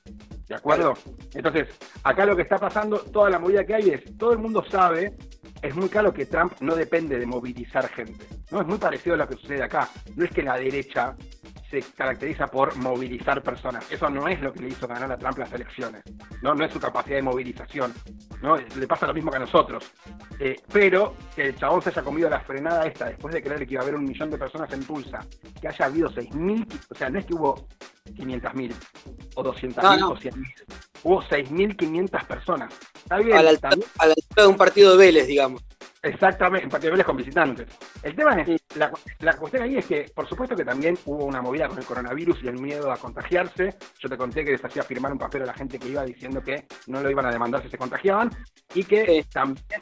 [0.48, 0.94] ¿De acuerdo?
[1.34, 1.68] Entonces,
[2.04, 5.16] acá lo que está pasando, toda la movida que hay es, todo el mundo sabe,
[5.62, 8.26] es muy claro que Trump no depende de movilizar gente.
[8.50, 9.88] No es muy parecido a lo que sucede acá.
[10.16, 11.16] No es que la derecha
[11.72, 13.90] se caracteriza por movilizar personas.
[13.90, 16.02] Eso no es lo que le hizo ganar a Trump las elecciones.
[16.42, 17.94] No, no es su capacidad de movilización.
[18.42, 18.56] ¿no?
[18.58, 19.90] Le pasa lo mismo que a nosotros.
[20.38, 23.72] Eh, pero que el chabón se haya comido la frenada esta después de creer que
[23.74, 25.20] iba a haber un millón de personas en Tulsa,
[25.60, 27.66] que haya habido 6.000, o sea, no es que hubo
[28.04, 28.74] 500.000
[29.36, 30.08] o 200.000 No, no.
[30.10, 30.91] o 100.000.
[31.04, 32.72] Hubo 6.500 personas.
[32.94, 35.62] Está bien, A la, altura, también- a la altura de un partido de Vélez, digamos.
[36.04, 37.68] Exactamente, en partido de Vélez con visitantes.
[38.02, 41.40] El tema es, la, la cuestión ahí es que, por supuesto que también hubo una
[41.40, 43.76] movida con el coronavirus y el miedo a contagiarse.
[44.00, 46.42] Yo te conté que les hacía firmar un papel a la gente que iba diciendo
[46.42, 48.30] que no lo iban a demandar si se contagiaban
[48.74, 49.28] y que Sí.
[49.32, 49.80] también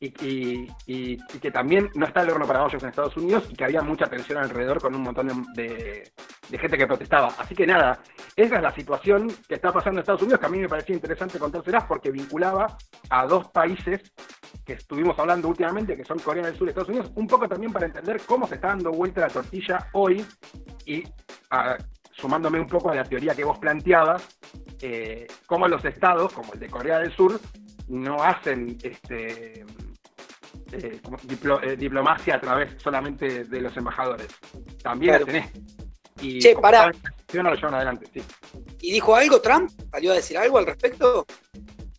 [0.00, 3.82] y, que también no está el horno para bollos en Estados Unidos y que había
[3.82, 6.10] mucha tensión alrededor con un montón de,
[6.50, 7.34] gente que protestaba.
[7.38, 8.00] Así que nada,
[8.34, 10.94] esa es la situación que está pasando en Estados Unidos, que a mí me parecía
[10.94, 12.78] interesante contárselas porque vinculaba
[13.10, 14.12] a dos países
[14.64, 17.72] que estuvimos hablando últimamente, que son Corea del Sur y Estados Unidos, un poco también
[17.72, 20.24] para entender cómo se está dando vuelta la tortilla hoy
[20.86, 21.04] y
[22.12, 24.26] sumándome un poco a la teoría que vos planteabas,
[24.80, 27.38] eh, cómo los estados, como el de Corea del Sur,
[27.90, 29.64] no hacen este
[30.72, 34.28] eh, como diplo- eh, diplomacia a través solamente de los embajadores.
[34.82, 35.24] También Claro.
[35.26, 35.60] hacen esto.
[36.22, 36.82] Y Che, pará.
[36.84, 38.22] la acción no lo llevan adelante, sí.
[38.80, 39.70] ¿Y dijo algo Trump?
[39.90, 41.24] ¿Salió a decir algo al respecto?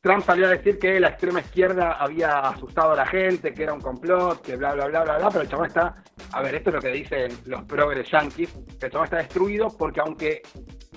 [0.02, 3.74] Trump salió a decir que la extrema izquierda había asustado a la gente, que era
[3.74, 6.70] un complot, que bla, bla, bla, bla, bla, pero el chabón está, a ver, esto
[6.72, 10.42] es lo que dicen los progres yanquis, que el chabón está destruido porque aunque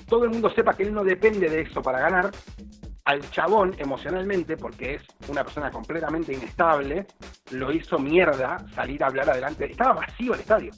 [0.08, 2.30] todo el mundo sepa que él no depende de eso para ganar,
[3.04, 7.06] al chabón emocionalmente, porque es una persona completamente inestable,
[7.50, 9.70] lo hizo mierda salir a hablar adelante.
[9.70, 10.72] Estaba vacío el estadio.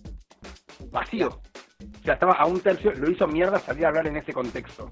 [0.91, 1.29] Vacío.
[1.29, 4.91] O sea, estaba a un tercio, lo hizo mierda salir a hablar en ese contexto.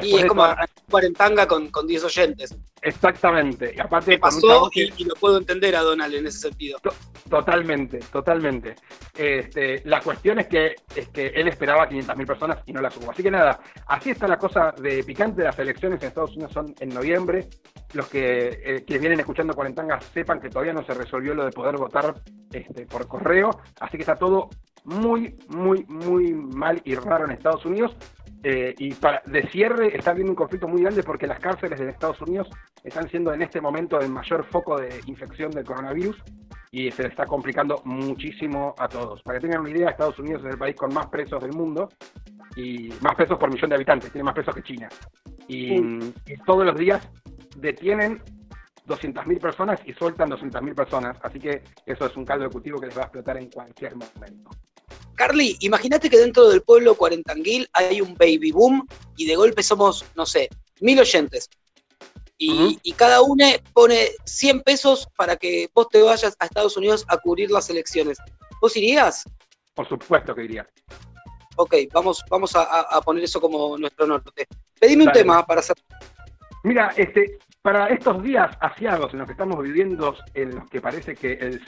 [0.00, 2.56] y es como toda- cuarentanga con, con 10 oyentes.
[2.80, 3.74] Exactamente.
[3.76, 6.78] Y aparte Me pasó que- y lo puedo entender a Donald en ese sentido.
[7.32, 8.74] Totalmente, totalmente.
[9.16, 13.10] Este, la cuestión es que, es que él esperaba 500.000 personas y no las hubo.
[13.10, 15.42] Así que nada, así está la cosa de picante.
[15.42, 17.48] Las elecciones en Estados Unidos son en noviembre.
[17.94, 21.52] Los que eh, quienes vienen escuchando Cuarentangas sepan que todavía no se resolvió lo de
[21.52, 22.16] poder votar
[22.52, 23.48] este, por correo.
[23.80, 24.50] Así que está todo
[24.84, 27.96] muy, muy, muy mal y raro en Estados Unidos.
[28.42, 31.88] Eh, y para, de cierre está habiendo un conflicto muy grande porque las cárceles de
[31.88, 32.50] Estados Unidos
[32.84, 36.22] están siendo en este momento el mayor foco de infección del coronavirus
[36.74, 39.22] y se le está complicando muchísimo a todos.
[39.22, 41.90] Para que tengan una idea, Estados Unidos es el país con más presos del mundo
[42.56, 44.88] y más presos por millón de habitantes, tiene más presos que China.
[45.46, 47.06] Y, y todos los días
[47.56, 48.22] detienen
[48.86, 52.86] 200.000 personas y sueltan 200.000 personas, así que eso es un caldo de cultivo que
[52.86, 54.50] les va a explotar en cualquier momento.
[55.14, 60.06] Carly, imagínate que dentro del pueblo cuarentanguil hay un baby boom y de golpe somos,
[60.16, 60.48] no sé,
[60.80, 61.50] mil oyentes.
[62.44, 67.16] Y, cada uno pone 100 pesos para que vos te vayas a Estados Unidos a
[67.18, 68.18] cubrir las elecciones.
[68.60, 69.24] ¿Vos irías?
[69.74, 70.68] Por supuesto que diría.
[71.56, 74.46] Ok, vamos, vamos a, poner eso como nuestro norte.
[74.80, 75.76] Pedime un tema para hacer.
[76.64, 81.14] Mira, este, para estos días asiagos en los que estamos viviendo, en los que parece
[81.14, 81.60] que el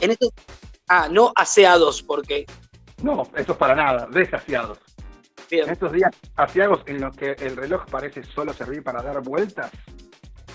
[0.00, 0.30] En estos,
[0.88, 2.46] ah, no aseados, porque.
[3.02, 4.78] no, eso es para nada, desasiados.
[5.50, 9.22] En Bien, estos días asiagos en los que el reloj parece solo servir para dar
[9.22, 9.70] vueltas,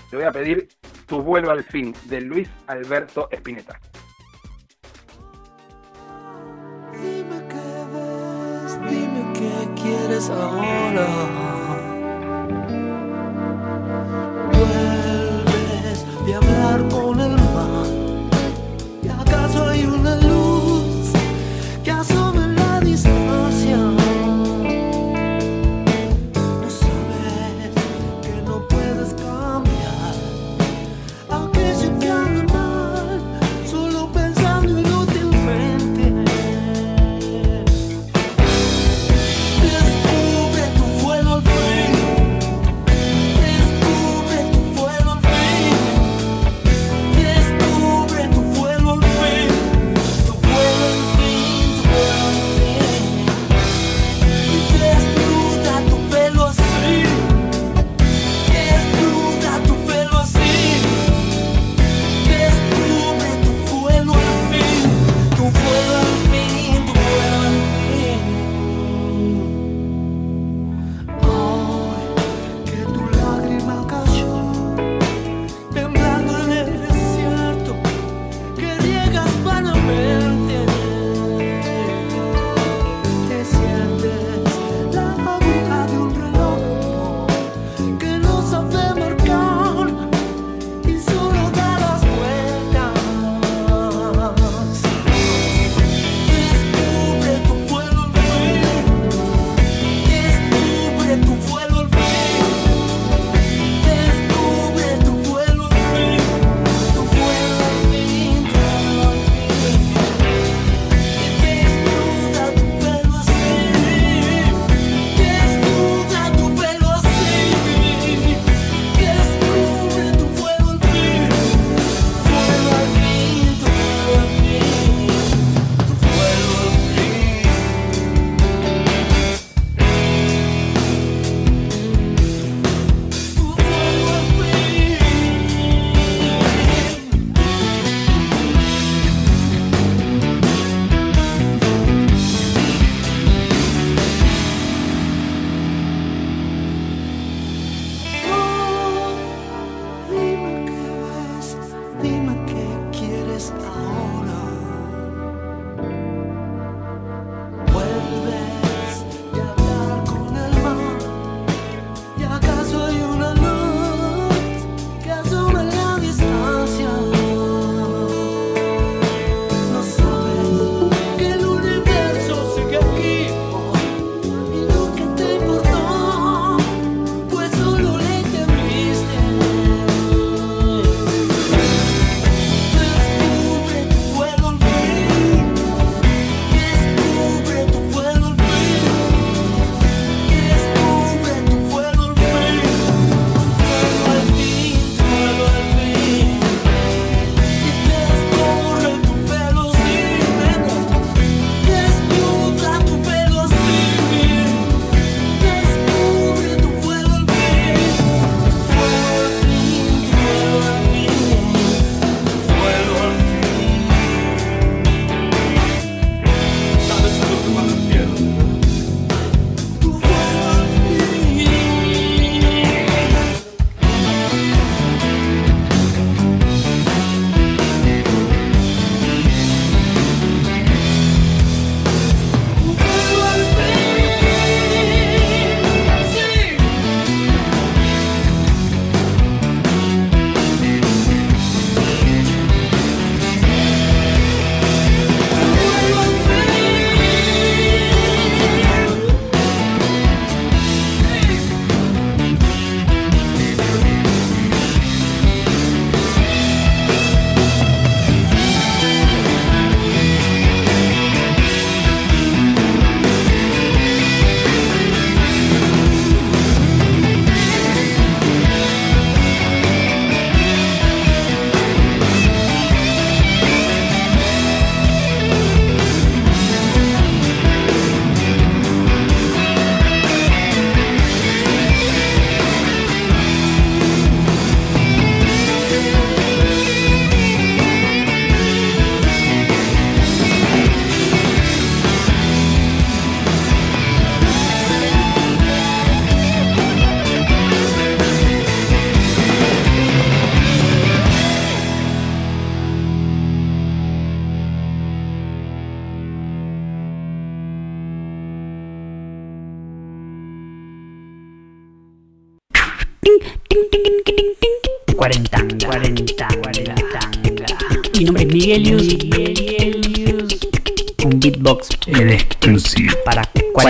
[0.08, 0.68] te voy a pedir
[1.06, 3.80] Tu vuelo al fin, de Luis Alberto Spinetta.
[6.92, 11.06] Dime qué ves, dime qué quieres ahora.
[14.52, 17.43] Vuelves de hablar con el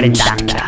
[0.04, 0.66] 40.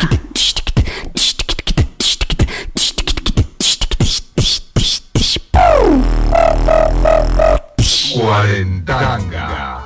[8.15, 9.77] Cuarentanga.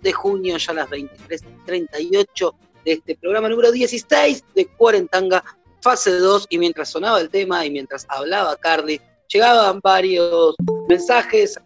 [0.00, 2.54] De junio, ya las 23.38
[2.86, 5.44] de este programa número 16 de Cuarentanga,
[5.82, 6.46] fase 2.
[6.50, 10.54] Y mientras sonaba el tema y mientras hablaba Carly, llegaban varios
[10.88, 11.58] mensajes,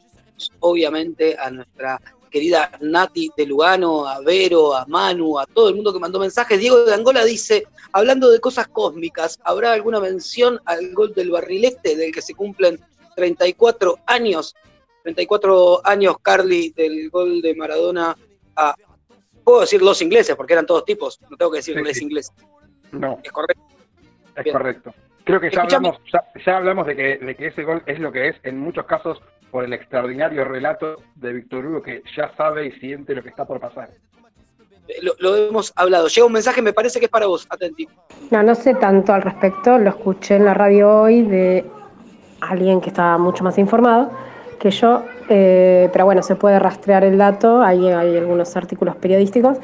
[0.60, 5.92] obviamente a nuestra querida Nati de Lugano, a Vero, a Manu, a todo el mundo
[5.92, 6.58] que mandó mensajes.
[6.58, 11.96] Diego de Angola dice, hablando de cosas cósmicas, ¿habrá alguna mención al gol del barrilete
[11.96, 12.80] del que se cumplen
[13.14, 14.54] 34 años?
[15.02, 18.16] 34 años, Carly, del gol de Maradona
[18.56, 18.74] a,
[19.44, 22.04] puedo decir los ingleses, porque eran todos tipos, no tengo que decir Sí, sí.
[22.04, 22.32] inglés,
[22.92, 23.62] No, es correcto.
[24.36, 24.56] es Bien.
[24.56, 24.94] correcto.
[25.24, 28.10] Creo que ya hablamos, ya, ya hablamos de que, de que ese gol es lo
[28.10, 32.66] que es, en muchos casos, por el extraordinario relato de Víctor Hugo, que ya sabe
[32.66, 33.90] y siente lo que está por pasar.
[35.02, 36.08] Lo, lo hemos hablado.
[36.08, 37.86] Llega un mensaje, me parece que es para vos, atenti.
[38.30, 41.64] No, no sé tanto al respecto, lo escuché en la radio hoy de
[42.40, 44.10] alguien que estaba mucho más informado
[44.60, 49.56] que yo, eh, pero bueno, se puede rastrear el dato, hay, hay algunos artículos periodísticos,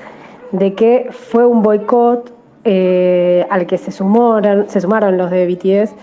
[0.53, 2.33] de que fue un boicot
[2.65, 5.95] eh, al que se sumaron, se sumaron los de BTS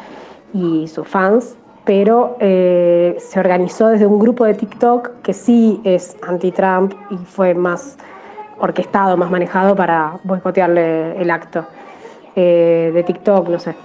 [0.53, 6.15] y sus fans, pero eh, se organizó desde un grupo de TikTok que sí es
[6.21, 7.97] anti-Trump y fue más
[8.59, 11.65] orquestado, más manejado para boicotearle el acto
[12.35, 13.75] eh, de TikTok, no sé.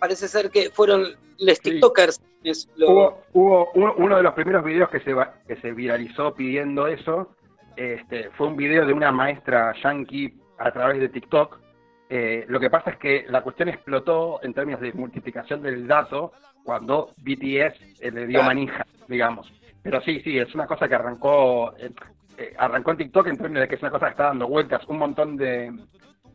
[0.00, 1.04] Parece ser que fueron
[1.44, 1.70] los Sí.
[1.72, 2.20] TikTokers.
[2.44, 5.70] es lo- Hubo, hubo uno, uno de los primeros videos que se, va- que se
[5.72, 7.36] viralizó pidiendo eso,
[7.76, 11.60] este, fue un video de una maestra yankee a través de TikTok.
[12.10, 16.32] Eh, lo que pasa es que la cuestión explotó en términos de multiplicación del dato
[16.64, 18.46] cuando BTS eh, le dio Claro.
[18.46, 19.50] manija, digamos.
[19.82, 21.90] Pero sí, sí, es una cosa que arrancó, eh,
[22.38, 24.82] eh, arrancó en TikTok en términos de que es una cosa que está dando vueltas.
[24.88, 25.72] Un montón de,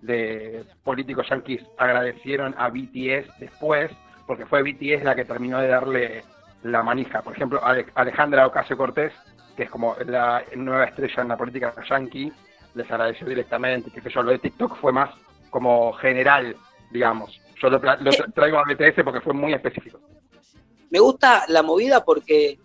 [0.02, 3.92] de políticos yanquis agradecieron a BTS después,
[4.28, 6.24] porque fue BTS la que terminó de darle
[6.64, 7.22] la manija.
[7.22, 9.14] Por ejemplo, Ale- Alejandra Ocasio Cortés,
[9.56, 12.32] que es como la nueva estrella en la política yanqui,
[12.76, 13.90] les agradeció directamente.
[13.90, 15.10] Que yo, lo de TikTok fue más
[15.50, 16.56] como general,
[16.92, 17.40] digamos.
[17.62, 20.00] Yo lo, tra- lo tra- traigo a BTS porque fue muy específico.
[20.90, 22.60] Me gusta la movida porque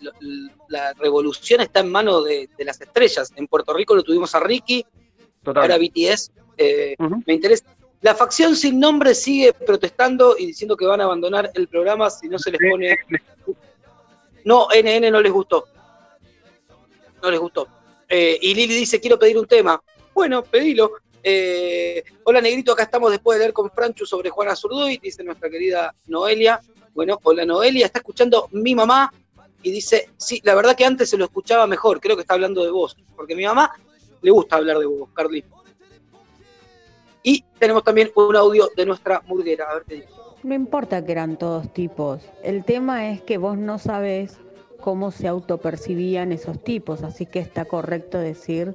[0.69, 3.33] la revolución está en manos de, de las estrellas.
[3.37, 4.85] En Puerto Rico lo tuvimos a Ricky,
[5.43, 5.63] Total.
[5.65, 6.31] ahora BTS.
[6.57, 6.95] eh.
[7.27, 7.65] Me interesa.
[8.03, 12.29] La facción sin nombre sigue protestando y diciendo que van a abandonar el programa si
[12.29, 12.99] no se les pone.
[14.45, 15.69] No, NN no les gustó.
[17.23, 17.69] No les gustó.
[18.09, 19.81] Eh, y Lili dice: Quiero pedir un tema.
[20.13, 20.95] Bueno, pedilo.
[21.23, 25.49] Eh, hola Negrito, acá estamos después de leer con Franchu sobre Juana Zurduy, dice nuestra
[25.49, 26.61] querida Noelia.
[26.95, 29.13] Bueno, hola Noelia, está escuchando mi mamá
[29.63, 32.65] y dice, sí, la verdad que antes se lo escuchaba mejor, creo que está hablando
[32.65, 33.73] de vos, porque a mi mamá
[34.21, 35.45] le gusta hablar de vos, Carly.
[37.23, 40.09] Y tenemos también un audio de nuestra murguera, a ver qué dice.
[40.43, 42.23] No importa que eran todos tipos.
[42.43, 44.39] El tema es que vos no sabés
[44.81, 48.75] cómo se autopercibían esos tipos, así que está correcto decir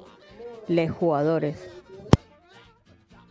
[0.66, 1.58] les jugadores.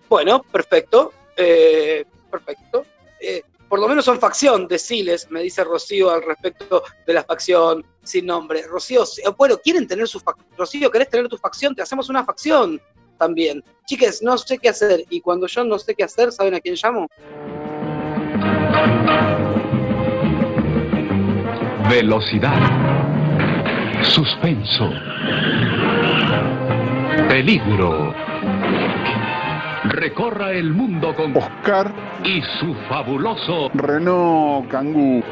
[0.07, 2.85] Bueno, perfecto, eh, perfecto.
[3.19, 7.85] Eh, por lo menos son facción, deciles, me dice Rocío al respecto de la facción
[8.03, 8.61] sin nombre.
[8.63, 10.47] Rocío, eh, bueno, quieren tener su facción.
[10.55, 11.75] Rocío, ¿querés tener tu facción?
[11.75, 12.79] Te hacemos una facción
[13.17, 13.63] también.
[13.85, 15.03] Chiques, no sé qué hacer.
[15.09, 17.07] Y cuando yo no sé qué hacer, ¿saben a quién llamo?
[21.89, 22.59] Velocidad.
[24.03, 24.91] Suspenso.
[27.29, 28.13] Peligro.
[29.85, 35.23] Recorra el mundo con Oscar y su fabuloso Renault Kangoo.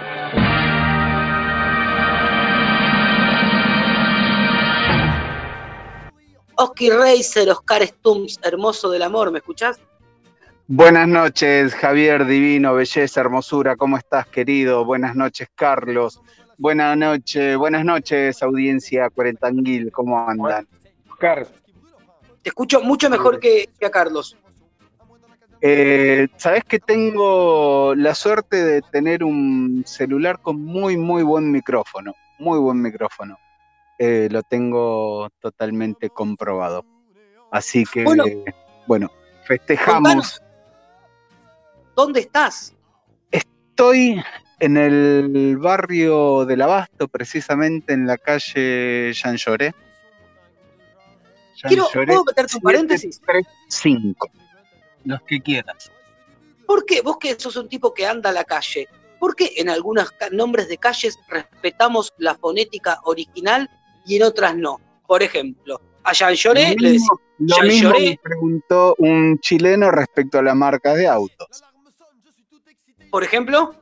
[6.58, 9.80] Oski Racer, Oscar Stumps, hermoso del amor, ¿me escuchás?
[10.68, 14.84] Buenas noches, Javier Divino, belleza, hermosura, ¿cómo estás, querido?
[14.86, 16.22] Buenas noches, Carlos.
[16.58, 20.68] Buenas noches, buenas noches, audiencia Cuarentanguil, ¿cómo andan?
[21.10, 21.46] Oscar,
[22.42, 24.38] Te escucho mucho mejor que, que a Carlos.
[25.62, 32.14] Eh, Sabes que tengo la suerte de tener un celular con muy, muy buen micrófono,
[32.40, 33.38] muy buen micrófono.
[33.98, 36.84] Eh, lo tengo totalmente comprobado.
[37.52, 38.26] Así que, Bueno.
[38.88, 39.12] bueno,
[39.46, 40.42] festejamos.
[41.96, 42.76] ¿Dónde estás?
[43.32, 44.22] Estoy
[44.60, 49.74] en el barrio del Abasto, precisamente en la calle Jean Lloré.
[51.56, 53.16] Jean Quiero, Lloré ¿puedo meterte un paréntesis?
[53.16, 54.30] 735.
[55.06, 55.92] Los que quieras.
[56.66, 57.02] ¿Por qué?
[57.02, 60.68] Vos que sos un tipo que anda a la calle, ¿por qué en algunos nombres
[60.68, 63.70] de calles respetamos la fonética original
[64.06, 64.80] y en otras no?
[65.08, 69.40] Por ejemplo, a Jean Lloré Lo le decimos lo Jean mismo Lloré, me preguntó un
[69.40, 71.64] chileno respecto a la marca de autos.
[73.12, 73.76] por ejemplo,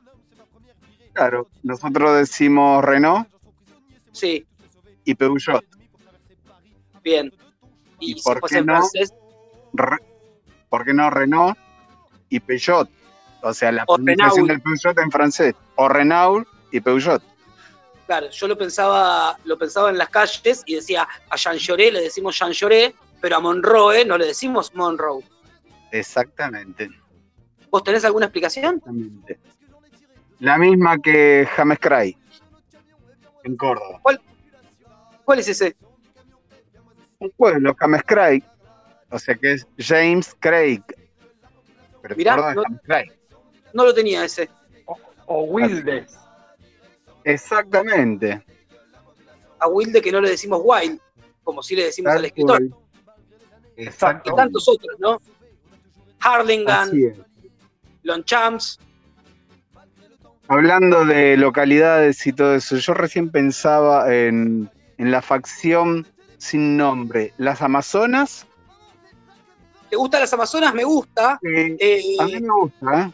[1.12, 3.28] Claro, nosotros decimos Renault
[4.10, 4.44] sí,
[5.04, 5.64] y Peugeot.
[7.02, 7.32] bien.
[8.00, 8.72] Y, ¿Y por qué en no?
[8.74, 9.14] francés,
[9.74, 9.98] Re-
[10.68, 11.56] ¿Por qué no Renault
[12.28, 12.88] y Peugeot?
[13.42, 15.54] O sea, la pronunciación del Peugeot en francés.
[15.76, 17.22] O Renault y Peugeot.
[18.06, 22.00] Claro, yo lo pensaba, lo pensaba en las calles y decía, a Jean Lloré le
[22.02, 25.24] decimos Jean Lloré, pero a Monroe no le decimos Monroe.
[25.90, 26.88] Exactamente.
[27.70, 28.76] ¿Vos tenés alguna explicación?
[28.76, 29.38] Exactamente.
[30.40, 32.16] La misma que James Cray.
[33.44, 34.00] En Córdoba.
[35.24, 35.76] ¿Cuál es ese?
[37.18, 38.44] Un pueblo, James Cray.
[39.10, 40.82] O sea que es James Craig.
[42.02, 43.10] Pero Mirá, no- James Cray.
[43.72, 44.48] No lo tenía ese.
[45.26, 46.06] o Wilde.
[47.24, 48.42] Exactamente.
[49.58, 51.00] A Wilde que no le decimos Wild,
[51.42, 52.58] como si le decimos Tal al escritor.
[52.68, 52.74] cual.
[53.76, 54.34] Y Exacto.
[54.34, 55.20] tantos otros, ¿no?
[56.20, 56.90] Harlingan.
[58.02, 58.78] Lonchamps.
[60.48, 66.06] Hablando de localidades y todo eso, yo recién pensaba en, en la facción
[66.36, 67.32] sin nombre.
[67.38, 68.46] Las Amazonas.
[69.88, 70.74] ¿Te gustan las Amazonas?
[70.74, 71.38] Me gusta.
[71.42, 73.12] Eh, A mí me gusta, ¿eh?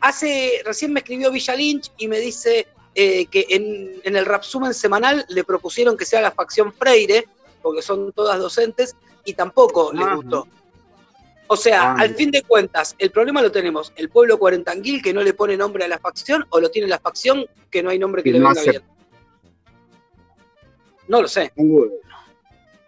[0.00, 4.74] hace, recién me escribió Villa Lynch y me dice eh, que en, en el Rapsumen
[4.74, 7.26] semanal le propusieron que sea la facción Freire,
[7.62, 10.14] porque son todas docentes, y tampoco les Ajá.
[10.16, 10.46] gustó.
[11.48, 15.12] O sea, Ah, al fin de cuentas, el problema lo tenemos, el pueblo cuarentanguil que
[15.12, 17.98] no le pone nombre a la facción, o lo tiene la facción que no hay
[17.98, 18.82] nombre que Que le venga bien.
[21.08, 21.52] No lo sé.
[21.56, 21.90] Bueno,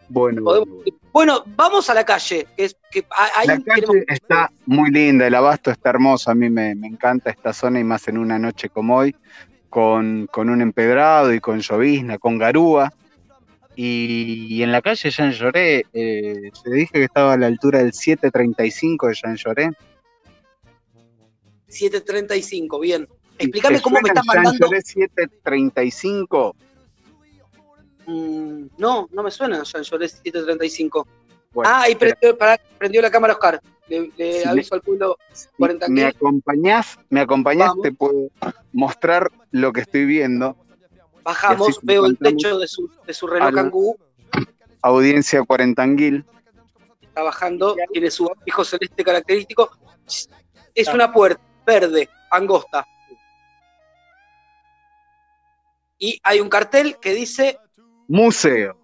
[0.08, 0.98] bueno, Podemos- bueno.
[1.12, 5.26] Bueno, vamos a la calle, que es que ahí La calle queremos- está muy linda,
[5.28, 8.36] el abasto está hermoso, a mí me, me encanta esta zona y más en una
[8.38, 9.14] noche como hoy,
[9.74, 12.92] con, con un empedrado y con llovizna, con garúa.
[13.74, 17.80] Y, y en la calle Jean Lloré, eh, te dije que estaba a la altura
[17.80, 19.70] del 735 de Jean Lloré.
[21.66, 23.08] 735, bien.
[23.36, 24.64] Explícame cómo me estás mandando.
[24.64, 26.54] Lloré 735.
[28.06, 31.08] Mm, no, no me suena Jean Lloré 735.
[31.52, 32.14] Bueno, ah, espera.
[32.14, 32.38] prendió,
[32.78, 33.60] prendió la cámara Oscar.
[33.88, 35.18] Le, le Si aviso al pueblo
[35.58, 37.82] 40 me acompañás, me acompañás, Vamos.
[37.82, 38.28] te puedo
[38.72, 40.56] mostrar lo que estoy viendo.
[41.22, 43.96] bajamos, veo el techo de su, de su reloj
[44.82, 46.24] Audiencia cuarentanguil.
[47.00, 49.70] está bajando, tiene su abrigo celeste característico.
[50.74, 52.84] Es una puerta verde, angosta.
[55.98, 57.58] Y hay un cartel que dice
[58.08, 58.76] Museo.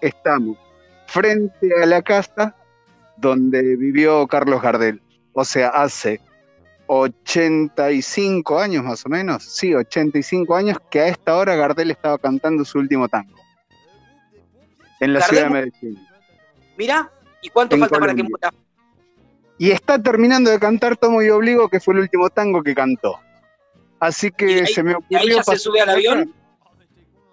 [0.00, 0.56] Estamos
[1.08, 2.54] frente a la casa
[3.16, 5.02] donde vivió Carlos Gardel.
[5.32, 6.20] O sea, hace
[6.86, 9.44] 85 años más o menos.
[9.44, 13.36] Sí, 85 años que a esta hora Gardel estaba cantando su último tango.
[15.00, 16.06] En la Gardel- ciudad de Medellín.
[16.78, 17.10] Mira,
[17.42, 18.52] ¿y cuánto falta para que muera?
[19.58, 23.18] Y está terminando de cantar Tomo y Obligo, que fue el último tango que cantó.
[23.98, 25.18] Así que se me ¿Y ocurrió.
[25.18, 26.34] ahí ya se sube al avión?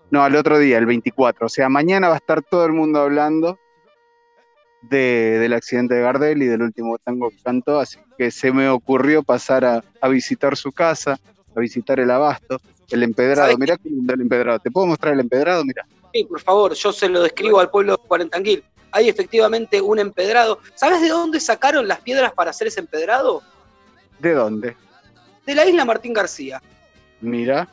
[0.10, 1.48] No, al otro día, el 24.
[1.48, 3.60] O sea, mañana va a estar todo el mundo hablando
[4.90, 7.80] de- del accidente de Gardel y del último tango que cantó.
[7.80, 11.20] Así que se me ocurrió pasar a, a visitar su casa,
[11.56, 12.60] a visitar el abasto,
[12.92, 13.44] el empedrado.
[13.48, 14.60] ¿Sabes Mirá qué lindo el empedrado.
[14.60, 15.64] ¿Te puedo mostrar el empedrado?
[15.66, 15.86] Mirá.
[16.14, 18.64] Sí, por favor, yo se lo describo al pueblo de Cuarentanguil.
[18.92, 20.60] Hay efectivamente un empedrado.
[20.76, 23.42] ¿Sabes de dónde sacaron las piedras para hacer ese empedrado?
[24.20, 24.76] ¿De dónde?
[25.48, 26.62] De la isla Martín García.
[27.20, 27.68] Mira.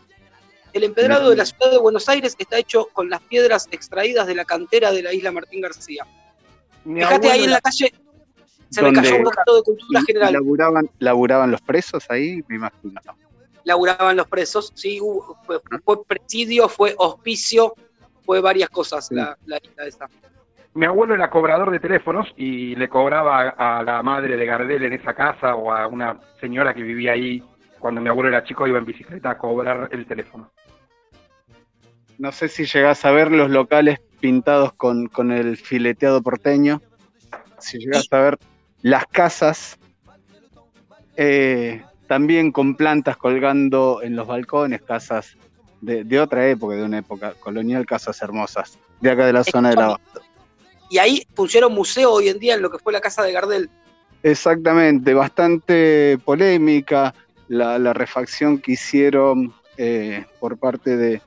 [0.73, 4.35] El empedrado de la ciudad de Buenos Aires está hecho con las piedras extraídas de
[4.37, 6.07] la cantera de la isla Martín García.
[6.85, 7.93] Mi Fíjate ahí en la calle,
[8.71, 10.33] se me cayó un dato de cultura ¿Y- y general.
[10.33, 12.43] laburaban, laburaban los presos ahí?
[12.49, 13.01] Me imagino.
[13.65, 17.75] Laburaban los presos, sí, hubo- fue, fue presidio, fue hospicio,
[18.25, 20.09] fue varias cosas la, la isla esa.
[20.73, 24.93] Mi abuelo era cobrador de teléfonos y le cobraba a la madre de Gardel en
[24.93, 27.43] esa casa o a una señora que vivía ahí.
[27.81, 30.51] Cuando mi abuelo era chico iba en bicicleta a cobrar el teléfono.
[32.19, 36.81] No sé si llegás a ver los locales pintados con, con el fileteado porteño.
[37.59, 38.39] Si llegás a ver
[38.83, 39.79] las casas
[41.17, 45.37] eh, también con plantas colgando en los balcones, casas
[45.81, 49.71] de, de otra época, de una época colonial, casas hermosas, de acá de la zona
[49.71, 50.01] de la
[50.89, 53.71] Y ahí un museo hoy en día en lo que fue la casa de Gardel.
[54.23, 57.15] Exactamente, bastante polémica
[57.49, 61.23] la, la refacción que hicieron eh, por parte de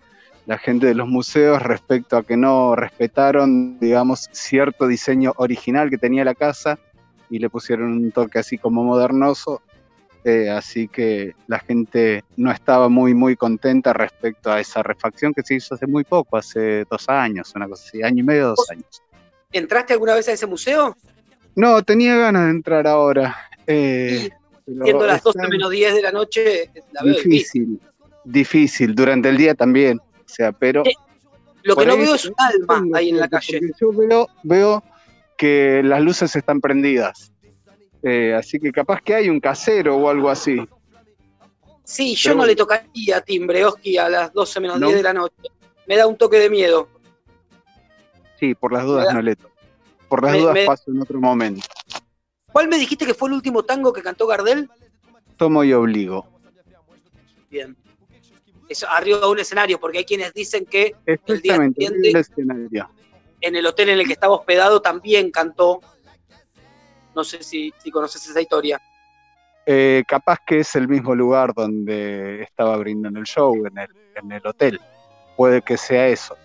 [0.45, 5.97] la gente de los museos respecto a que no respetaron, digamos, cierto diseño original que
[5.97, 6.77] tenía la casa
[7.29, 9.61] y le pusieron un toque así como modernoso.
[10.25, 15.43] eh, así que la gente no estaba muy, muy contenta respecto a esa refacción que
[15.43, 18.69] se hizo hace muy poco, hace dos años, una cosa así, año y medio, dos
[18.69, 19.01] años.
[19.51, 20.95] ¿Entraste alguna vez a ese museo?
[21.55, 23.35] No, tenía ganas de entrar ahora.
[23.67, 24.29] eh,
[24.65, 27.65] Siendo las 12 está menos 10 de la noche, la veo difícil.
[27.65, 27.79] difícil,
[28.23, 29.99] difícil, durante el día también.
[30.35, 30.83] Sea, pero.
[31.63, 33.61] Lo que no veo es un alma ahí en la calle.
[33.79, 34.83] Yo veo, veo
[35.37, 37.31] que las luces están prendidas.
[38.01, 40.57] Eh, así que capaz que hay un casero o algo así.
[41.85, 44.87] Sí, yo Pero no le tocaría timbre, Oski, a las 12 menos ¿No?
[44.87, 45.35] 10 de la noche.
[45.87, 46.89] Me da un toque de miedo.
[48.39, 49.53] Sí, por las dudas da- no le toco.
[50.09, 51.65] Por las me- dudas me- paso en otro momento.
[52.51, 54.69] ¿Cuál me dijiste que fue el último tango que cantó Gardel?
[55.37, 56.27] Tomo y obligo.
[57.49, 57.75] Bien.
[58.89, 62.89] Arriba de un escenario, porque hay quienes dicen que el día Exactamente, siguiente, el escenario.
[63.41, 65.81] en el hotel en el que estaba hospedado, también cantó.
[67.15, 68.81] No sé si, si conoces esa historia.
[69.65, 74.31] Eh, capaz que es el mismo lugar donde estaba brindando el show, en el, en
[74.31, 74.79] el hotel.
[75.37, 76.35] Puede que sea eso.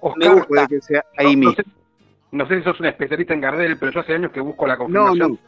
[0.00, 1.54] Oscar, Puede que sea ahí no, mismo.
[1.54, 1.64] sé,
[2.32, 4.74] no sé si sos un especialista en Gardel, pero yo hace años que busco la
[4.74, 5.38] No, confirmación no.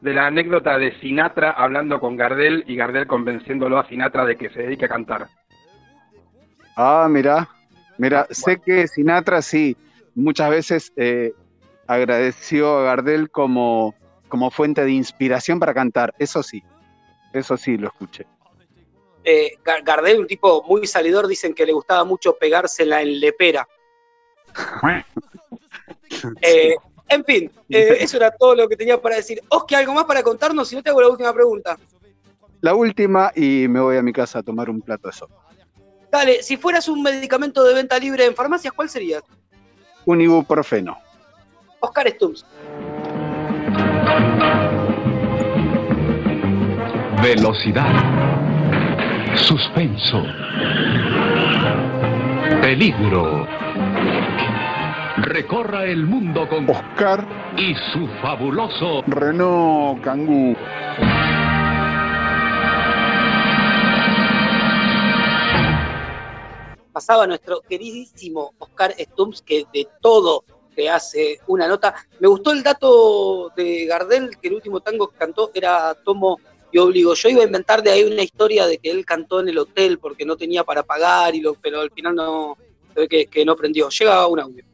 [0.00, 4.48] De la anécdota de Sinatra hablando con Gardel y Gardel convenciéndolo a Sinatra de que
[4.50, 5.28] se dedique a cantar.
[6.76, 7.48] Ah, mira,
[7.98, 9.76] mira, sé que Sinatra sí,
[10.14, 11.32] muchas veces eh,
[11.86, 13.94] agradeció a Gardel como,
[14.28, 16.62] como fuente de inspiración para cantar, eso sí,
[17.32, 18.26] eso sí lo escuché.
[19.22, 23.68] Eh, Gar- Gardel, un tipo muy salidor, dicen que le gustaba mucho pegársela en lepera.
[26.42, 26.74] Eh,
[27.10, 29.42] en fin, eh, eso era todo lo que tenía para decir.
[29.48, 30.68] Oski, ¿algo más para contarnos?
[30.68, 31.76] Si no, te hago la última pregunta.
[32.60, 35.34] La última y me voy a mi casa a tomar un plato de sopa.
[36.10, 39.20] Dale, si fueras un medicamento de venta libre en farmacias, ¿cuál sería?
[40.06, 40.98] Un ibuprofeno.
[41.80, 42.44] Oscar Stumps.
[47.22, 47.92] Velocidad.
[49.34, 50.22] Suspenso.
[52.60, 53.46] Peligro.
[55.22, 60.56] Recorra el mundo con Oscar y su fabuloso Renault Kangoo.
[66.92, 70.44] pasaba nuestro queridísimo Oscar Stumps, que de todo
[70.74, 71.94] te hace una nota.
[72.18, 76.38] Me gustó el dato de Gardel, que el último tango que cantó era Tomo
[76.70, 77.14] y Obligo.
[77.14, 79.98] Yo iba a inventar de ahí una historia de que él cantó en el hotel
[79.98, 82.56] porque no tenía para pagar, y lo, pero al final no,
[82.92, 83.88] se ve que, que no prendió.
[83.88, 84.69] Llega un audio.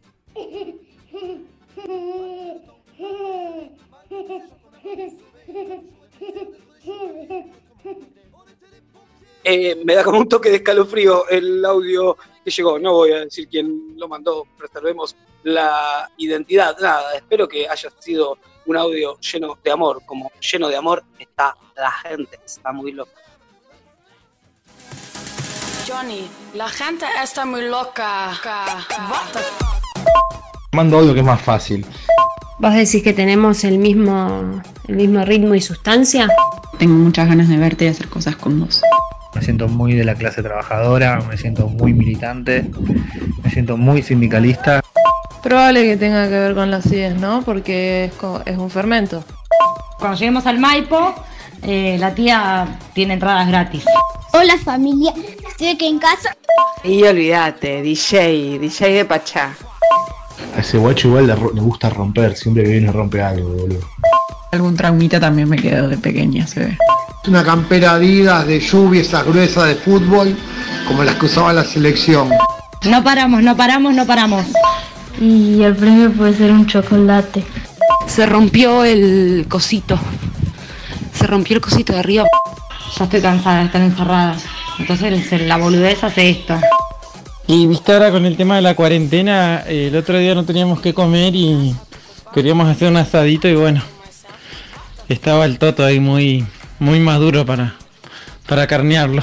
[9.49, 12.81] Eh, me da como un toque de escalofrío el audio que llegó.
[12.81, 15.15] No voy a decir quién lo mandó, preservemos
[15.45, 16.77] la identidad.
[16.81, 20.03] Nada, espero que haya sido un audio lleno de amor.
[20.05, 23.13] Como lleno de amor está la gente, está muy loca.
[25.87, 28.33] Johnny, la gente está muy loca.
[28.43, 29.76] What
[30.73, 31.87] Mando audio que es más fácil.
[32.59, 36.29] ¿Vos decís que tenemos el mismo, el mismo ritmo y sustancia?
[36.79, 38.83] Tengo muchas ganas de verte y hacer cosas con vos.
[39.35, 42.71] Me siento muy de la clase trabajadora, me siento muy militante,
[43.43, 44.83] me siento muy sindicalista.
[45.43, 47.43] Probable que tenga que ver con las IES, ¿no?
[47.43, 48.11] Porque
[48.47, 49.23] es un fermento.
[49.99, 51.15] Cuando lleguemos al Maipo,
[51.63, 53.85] eh, la tía tiene entradas gratis.
[54.33, 55.13] Hola familia,
[55.49, 56.37] estoy aquí en casa.
[56.85, 59.55] Y olvídate, DJ, DJ de Pachá.
[60.57, 63.81] A ese guacho igual le, gusta romper, siempre que viene rompe algo, boludo.
[64.53, 66.79] Algún traumita también me quedó de pequeña, se ve.
[67.27, 70.37] Una campera Adidas de lluvia, esas gruesas de fútbol,
[70.87, 72.31] como las que usaba la selección.
[72.85, 74.47] No paramos, no paramos, no paramos.
[75.21, 77.45] Y el premio puede ser un chocolate.
[78.07, 79.99] Se rompió el cosito.
[81.13, 82.25] Se rompió el cosito de arriba.
[82.97, 84.37] Ya estoy cansada de estar encerrada.
[84.79, 86.59] Entonces la boludez hace esto.
[87.49, 90.81] Y viste ahora con el tema de la cuarentena, eh, el otro día no teníamos
[90.81, 91.77] que comer y
[92.35, 93.83] queríamos hacer un asadito y bueno,
[95.09, 96.45] estaba el toto ahí muy,
[96.81, 97.77] muy maduro para,
[98.49, 99.23] para carnearlo.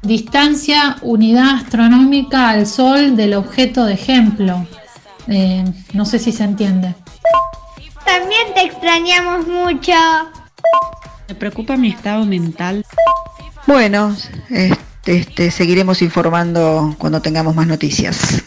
[0.00, 4.66] Distancia, unidad astronómica al Sol del objeto de ejemplo.
[5.26, 6.94] Eh, no sé si se entiende.
[8.06, 9.92] También te extrañamos mucho.
[11.28, 12.86] Me preocupa mi estado mental.
[13.66, 14.16] Bueno,
[14.48, 14.78] este,
[15.08, 18.44] este, seguiremos informando cuando tengamos más noticias.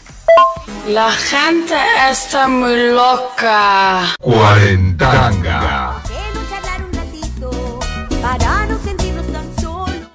[0.86, 1.74] La gente
[2.08, 4.14] está muy loca.
[4.20, 6.00] Cuarentanga.
[8.20, 10.08] Para no sentirnos tan solos.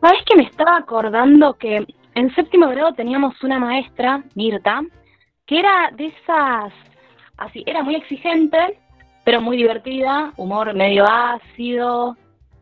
[0.00, 1.84] ¿Sabes que me estaba acordando que
[2.20, 4.82] en séptimo grado teníamos una maestra, Mirta,
[5.46, 6.72] que era de esas,
[7.38, 8.78] así, era muy exigente,
[9.24, 12.16] pero muy divertida, humor medio ácido,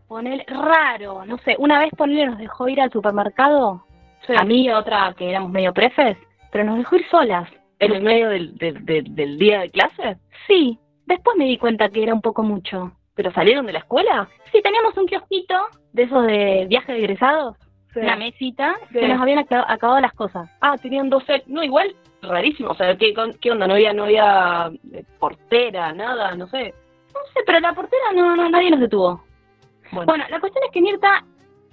[0.06, 3.84] poner raro, no sé, una vez ponerle nos dejó ir al supermercado,
[4.36, 6.16] a mí y a otra que éramos medio prefes,
[6.52, 7.48] pero nos dejó ir solas.
[7.80, 10.16] ¿En el medio del, del, del- del día de clase?
[10.46, 12.92] Sí, después me di cuenta que era un poco mucho.
[13.14, 14.28] ¿Pero salieron de la escuela?
[14.52, 15.54] Sí, teníamos un kiosquito
[15.92, 17.56] de esos de viaje de egresados,
[17.95, 18.01] Sí.
[18.01, 18.99] una mesita, Sí.
[19.01, 20.49] que nos habían acab- acabado las cosas.
[20.61, 21.45] Ah, tenían 12.
[21.47, 22.70] No, igual, rarísimo.
[22.70, 23.66] O sea, ¿qué, con- qué onda?
[23.66, 26.34] ¿No había, no había eh, portera, nada?
[26.34, 26.74] No sé.
[27.14, 29.24] No sé, pero la portera no, no nadie nos detuvo.
[29.91, 31.24] Bueno, la cuestión es que Mirta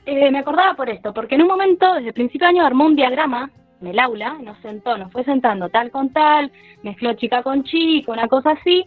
[0.05, 2.85] eh, me acordaba por esto, porque en un momento, desde el principio de año, armó
[2.85, 3.49] un diagrama
[3.81, 6.49] en el aula, nos sentó, nos fue sentando tal con tal,
[6.83, 8.85] mezcló chica con chico, una cosa así.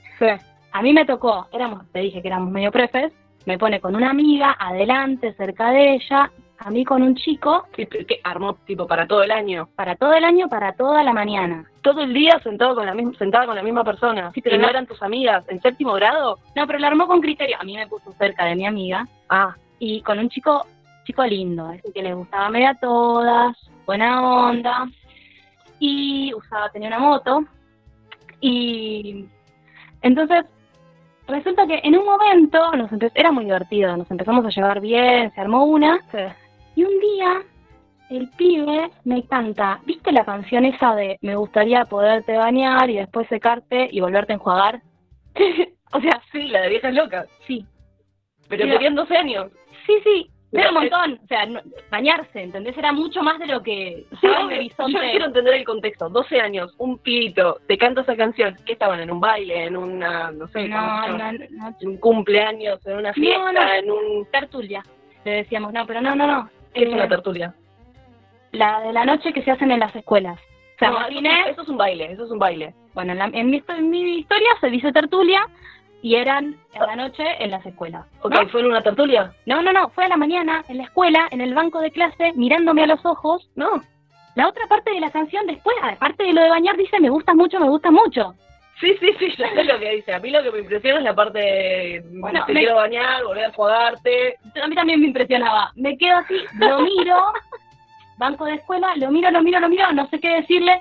[0.73, 3.13] A mí me tocó, éramos, te dije que éramos medio prefes,
[3.45, 7.67] me pone con una amiga adelante, cerca de ella, a mí con un chico.
[7.73, 7.89] ¿Qué
[8.25, 9.69] armó tipo para todo el año?
[9.77, 11.65] Para todo el año, para toda la mañana.
[11.83, 14.33] Todo el día sentado con la misma, sentada con la misma persona.
[14.35, 15.45] Sí, pero ¿Y no eran tus amigas?
[15.49, 16.39] ¿En séptimo grado?
[16.57, 17.57] No, pero la armó con criterio.
[17.61, 19.07] A mí me puso cerca de mi amiga.
[19.29, 19.55] Ah.
[19.79, 20.67] Y con un chico,
[21.05, 23.57] chico lindo, ese que le gustaba media a todas,
[23.87, 24.89] buena onda.
[25.79, 27.45] Y usaba, tenía una moto.
[28.41, 29.27] Y
[30.03, 30.45] entonces,
[31.29, 35.41] resulta que en un momento, nos era muy divertido, nos empezamos a llevar bien, se
[35.41, 36.01] armó una.
[36.79, 37.43] Y un día,
[38.09, 43.27] el pibe me canta, ¿viste la canción esa de Me gustaría poderte bañar y después
[43.27, 44.81] secarte y volverte a enjuagar?
[45.93, 47.27] O sea, sí, la de viejas locas.
[47.47, 47.65] Sí.
[48.49, 48.77] Pero Mira.
[48.77, 49.51] tenían 12 años.
[49.87, 51.21] Sí, sí, era un eh, montón.
[51.25, 52.77] O sea, no- bañarse, ¿entendés?
[52.77, 54.93] Era mucho más de lo que Sí, horizonte.
[54.93, 56.11] Yo quiero entender el contexto.
[56.11, 58.55] 12 años, un pibito, te canta esa canción.
[58.67, 59.01] ¿Qué estaban?
[59.01, 59.65] ¿En un baile?
[59.65, 61.75] ¿En una, no sé, No, no, no.
[61.81, 62.87] en un cumpleaños?
[62.87, 63.79] ¿En una fiesta?
[63.79, 64.27] ¿En un...?
[64.31, 64.83] Tertulia.
[65.25, 66.51] Le decíamos, no, pero no, no, no.
[66.75, 67.55] ¿Qué es una tertulia?
[68.53, 70.39] La de la noche que se hacen en las escuelas.
[70.77, 71.07] O sea, No,
[71.49, 72.75] eso, es un baile, eso es un baile.
[72.95, 75.47] Bueno, en, la- en mi, en mi historia se dice tertulia
[76.03, 78.07] y eran en la noche en las escuelas.
[78.23, 78.49] Ok, ¿no?
[78.49, 79.33] ¿fue en una tertulia?
[79.47, 82.33] No, no, no, fue a la mañana en la escuela, en el banco de clase,
[82.37, 83.51] mirándome a los ojos.
[83.57, 83.83] No.
[84.37, 87.35] La otra parte de la canción después, aparte de lo de bañar, dice me gusta
[87.35, 88.35] mucho, me gusta mucho.
[88.81, 90.13] Sí, sí, sí, ya sé lo que dice.
[90.15, 93.25] A mí lo que me impresiona es la parte de Bueno, te me- quiero bañar,
[93.25, 94.37] volver a jugarte.
[94.63, 95.73] A mí también me impresionaba.
[95.77, 97.33] Me quedo así, lo miro,
[98.19, 100.81] banco de escuela, lo miro, lo miro, lo miro, no sé qué decirle,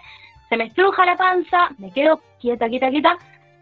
[0.50, 3.18] se me estruja la panza, me quedo quieta, quieta, quieta,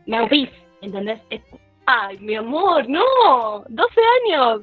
[0.05, 0.49] me hago pis,
[0.81, 1.19] ¿entendés?
[1.29, 1.41] Es-
[1.88, 4.61] Ay, mi amor, no, 12 años.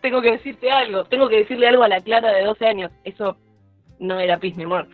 [0.00, 2.90] Tengo que decirte algo, tengo que decirle algo a la Clara de 12 años.
[3.04, 3.36] Eso
[3.98, 4.86] no era pis, mi amor.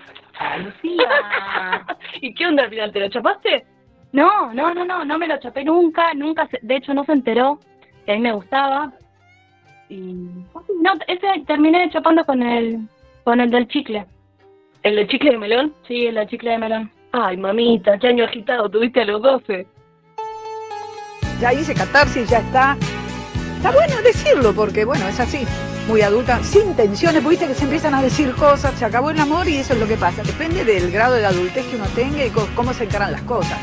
[0.64, 1.86] Lucía.
[2.20, 2.92] ¿Y qué onda al final?
[2.92, 3.64] ¿Te lo chapaste?
[4.12, 7.12] No, no, no, no, no me lo chapé nunca, nunca, se- de hecho no se
[7.12, 7.60] enteró
[8.04, 8.92] que a mí me gustaba.
[9.88, 12.80] Y no, ese terminé chapando con el,
[13.24, 14.06] con el del chicle.
[14.82, 15.74] ¿El de chicle de melón?
[15.86, 16.90] Sí, el del chicle de melón.
[17.12, 19.66] Ay, mamita, qué año agitado tuviste a los 12.
[21.40, 22.76] Ya hice catarsis, ya está.
[23.56, 25.44] Está bueno decirlo porque, bueno, es así.
[25.88, 29.48] Muy adulta, sin tensiones, viste que se empiezan a decir cosas, se acabó el amor
[29.48, 30.22] y eso es lo que pasa.
[30.22, 33.58] Depende del grado de adultez que uno tenga y co- cómo se encaran las cosas.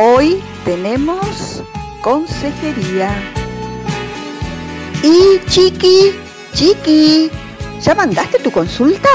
[0.00, 1.64] Hoy tenemos
[2.02, 3.10] consejería.
[5.02, 6.12] Y Chiqui,
[6.54, 7.28] Chiqui,
[7.80, 9.08] ¿ya mandaste tu consulta?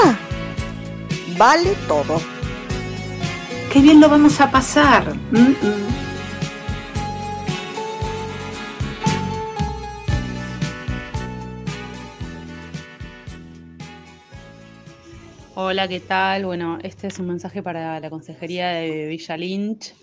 [1.38, 2.20] Vale todo.
[3.72, 5.14] Qué bien lo vamos a pasar.
[5.30, 5.54] Mm, mm.
[15.54, 16.44] Hola, ¿qué tal?
[16.44, 19.94] Bueno, este es un mensaje para la consejería de Villa Lynch.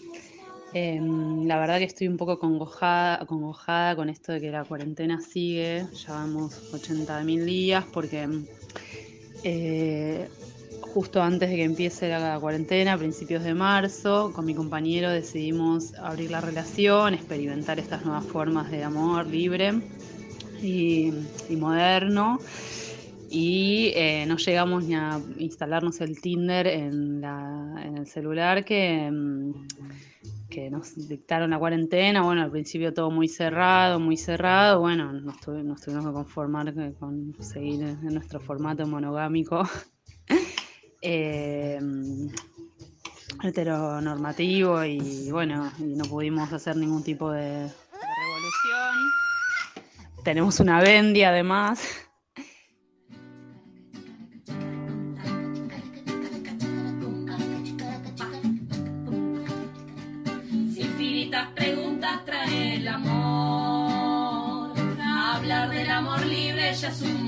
[0.73, 5.19] Em, la verdad que estoy un poco congojada, acongojada con esto de que la cuarentena
[5.19, 5.85] sigue.
[5.93, 8.27] Ya vamos 80.000 días porque
[9.43, 10.29] eh,
[10.93, 15.93] justo antes de que empiece la cuarentena, a principios de marzo, con mi compañero decidimos
[15.95, 19.73] abrir la relación, experimentar estas nuevas formas de amor libre
[20.61, 21.11] y,
[21.57, 22.39] moderno.
[23.29, 29.53] Y eh, no llegamos ni a instalarnos el Tinder en, en el celular que, mm,
[30.51, 32.21] que nos dictaron la cuarentena.
[32.21, 34.81] Bueno, al principio todo muy cerrado, muy cerrado.
[34.81, 39.63] Bueno, nos, tuvi- nos tuvimos que conformar con seguir en nuestro formato monogámico.
[41.01, 41.79] eh,
[43.43, 48.95] heteronormativo y bueno, y no pudimos hacer ningún tipo de, de revolución.
[50.23, 51.81] Tenemos una bendy además.
[66.71, 67.20] Amor libre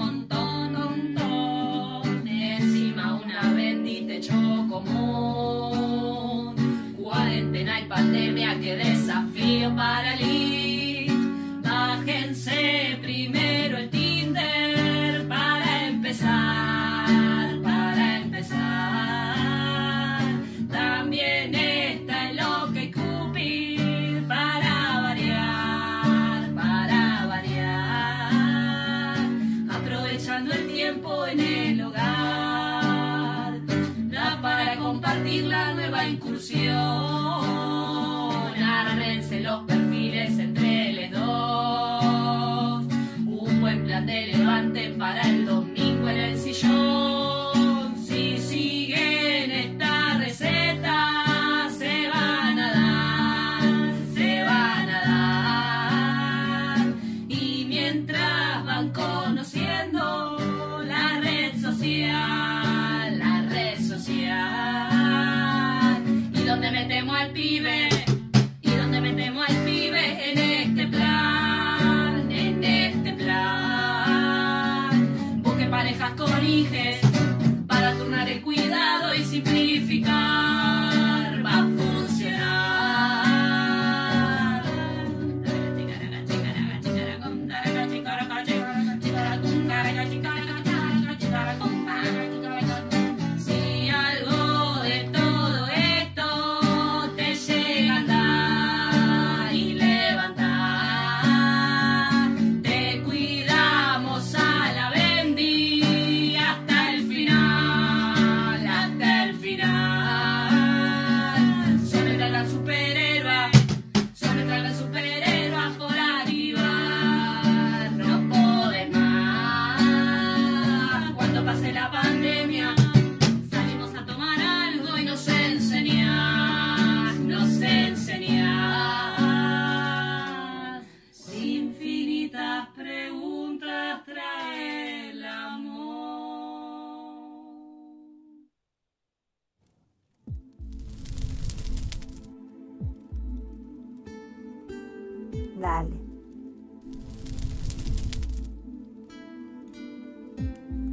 [145.64, 145.95] Dale.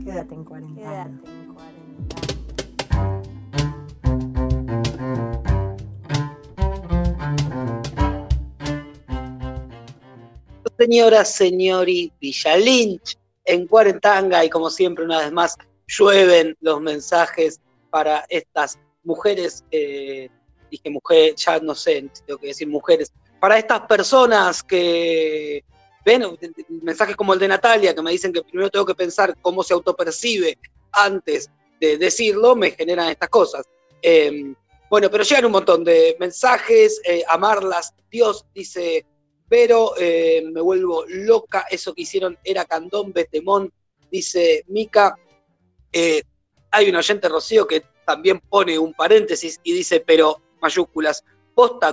[0.05, 1.21] Quédate en cuarentena.
[10.79, 15.57] Señora, señori Villa Lynch en Cuarentanga y como siempre una vez más
[15.89, 17.61] llueven los mensajes
[17.91, 20.31] para estas mujeres, eh,
[20.71, 25.65] dije mujer, ya no sé, tengo que decir mujeres, para estas personas que
[26.05, 26.23] ven
[26.83, 29.75] mensajes como el de Natalia, que me dicen que primero tengo que pensar cómo se
[29.75, 30.59] autopercibe
[30.93, 33.67] antes de decirlo, me generan estas cosas.
[34.03, 34.55] Eh,
[34.91, 39.07] bueno, pero llegan un montón de mensajes, eh, amarlas, Dios dice,
[39.49, 43.73] pero eh, me vuelvo loca, eso que hicieron era candombe, temón,
[44.11, 45.17] dice Mica.
[45.93, 46.23] Eh,
[46.73, 51.25] hay un oyente Rocío que también pone un paréntesis y dice, pero mayúsculas,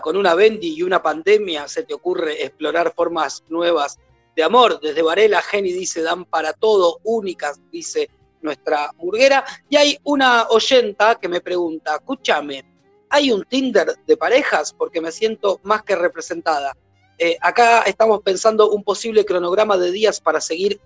[0.02, 4.00] con una Bendy y una pandemia, se te ocurre explorar formas nuevas
[4.34, 4.80] de amor.
[4.80, 8.10] Desde Varela, Geni dice, dan para todo, únicas, dice
[8.42, 9.44] nuestra murguera.
[9.70, 12.64] Y hay una oyenta que me pregunta, escúchame,
[13.10, 14.74] ¿hay un Tinder de parejas?
[14.74, 16.74] Porque me siento más que representada.
[17.18, 20.80] Eh, acá estamos pensando un posible cronograma de días para seguir,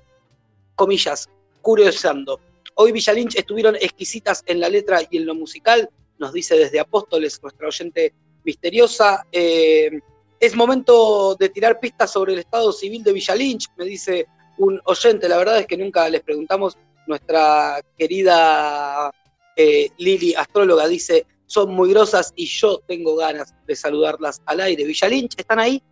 [0.76, 1.30] comillas,
[1.62, 2.40] curioseando.
[2.74, 7.40] Hoy Villalinch estuvieron exquisitas en la letra y en lo musical, nos dice desde Apóstoles,
[7.44, 8.14] nuestra oyente
[8.44, 9.26] misteriosa.
[9.32, 9.92] Eh,
[10.40, 14.28] es momento de tirar pistas sobre el estado civil de Villalinch, me dice
[14.58, 15.30] un oyente.
[15.30, 16.78] La verdad es que nunca les preguntamos.
[17.08, 19.12] Nuestra querida
[19.56, 24.86] eh, Lili, astróloga, dice, son muy grosas y yo tengo ganas de saludarlas al aire.
[24.86, 25.84] Villalinch, ¿están ahí?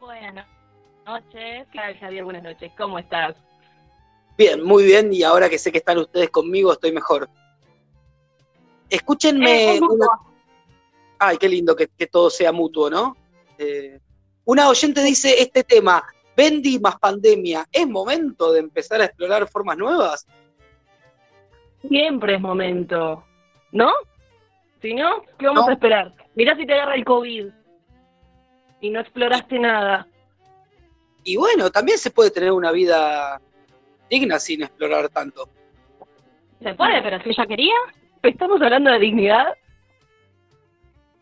[0.00, 0.46] Buenas
[1.06, 2.72] noches, claro, Javier, buenas noches.
[2.78, 3.36] ¿Cómo estás?
[4.38, 7.28] Bien, muy bien, y ahora que sé que están ustedes conmigo, estoy mejor.
[8.88, 9.50] Escúchenme.
[9.50, 9.96] Eh, es mutuo.
[9.96, 10.33] una-
[11.18, 13.16] Ay, qué lindo que, que todo sea mutuo, ¿no?
[13.58, 13.98] Eh,
[14.44, 16.04] una oyente dice este tema,
[16.36, 20.26] Bendy más pandemia, ¿es momento de empezar a explorar formas nuevas?
[21.88, 23.24] Siempre es momento,
[23.72, 23.90] ¿no?
[24.82, 25.70] Si no, ¿qué vamos No.
[25.70, 26.12] a esperar?
[26.34, 27.46] Mirá si te agarra el COVID
[28.80, 30.06] y no exploraste nada.
[31.22, 33.40] Y bueno, también se puede tener una vida
[34.10, 35.48] digna sin explorar tanto.
[36.62, 37.74] Se puede, pero si ella quería.
[38.22, 39.54] ¿Estamos hablando de dignidad?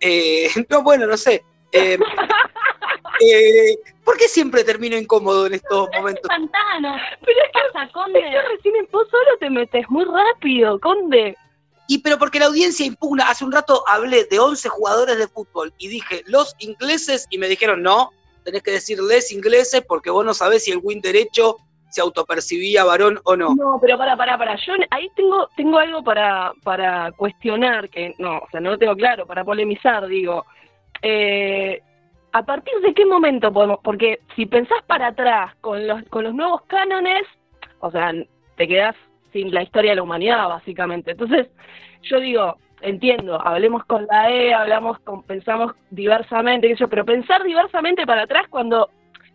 [0.03, 1.43] Eh, no, bueno, no sé.
[1.73, 1.99] Eh,
[3.21, 6.29] eh, ¿Por qué siempre termino incómodo en estos momentos?
[6.29, 6.97] Pantano.
[7.25, 8.19] Pero es que pasa, Conde?
[8.19, 11.37] Es que recién en vos solo te metes muy rápido, Conde.
[11.89, 15.73] Y pero porque la audiencia impugna, hace un rato hablé de 11 jugadores de fútbol
[15.79, 18.11] y dije los ingleses y me dijeron no,
[18.45, 21.59] tenés que decir les ingleses porque vos no sabés si el win derecho
[21.93, 23.55] se autopercibía varón o no.
[23.55, 24.57] No, pero para, para, para.
[24.57, 28.97] Yo ahí tengo, tengo algo para, para cuestionar, que no, o sea, no lo tengo
[28.97, 30.47] claro, para polemizar, digo.
[31.03, 31.83] Eh,
[32.33, 33.81] ¿A partir de qué momento podemos?
[33.85, 37.25] Porque si pensás para atrás con los, con los nuevos cánones,
[37.81, 38.11] o sea,
[38.57, 38.97] te quedás
[39.35, 41.11] sin la historia de la humanidad, básicamente.
[41.11, 41.49] Entonces,
[42.05, 48.23] yo digo, entiendo, hablemos con la E, hablamos con, pensamos diversamente, pero pensar diversamente para
[48.23, 48.89] atrás cuando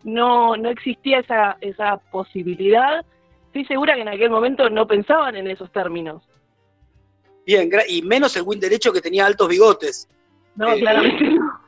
[0.07, 3.05] no, no existía esa, esa posibilidad,
[3.47, 6.23] estoy segura que en aquel momento no pensaban en esos términos.
[7.45, 10.09] Bien, y menos el win derecho que tenía altos bigotes.
[10.55, 11.59] No, Eh, claramente no.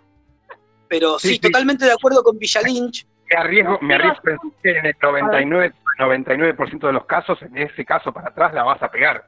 [0.87, 1.39] Pero sí, Sí, sí.
[1.41, 3.05] totalmente de acuerdo con Villalinch.
[3.31, 4.21] Me arriesgo, me arriesgo
[4.63, 8.81] que en el 99, 99% de los casos, en ese caso para atrás la vas
[8.81, 9.25] a pegar.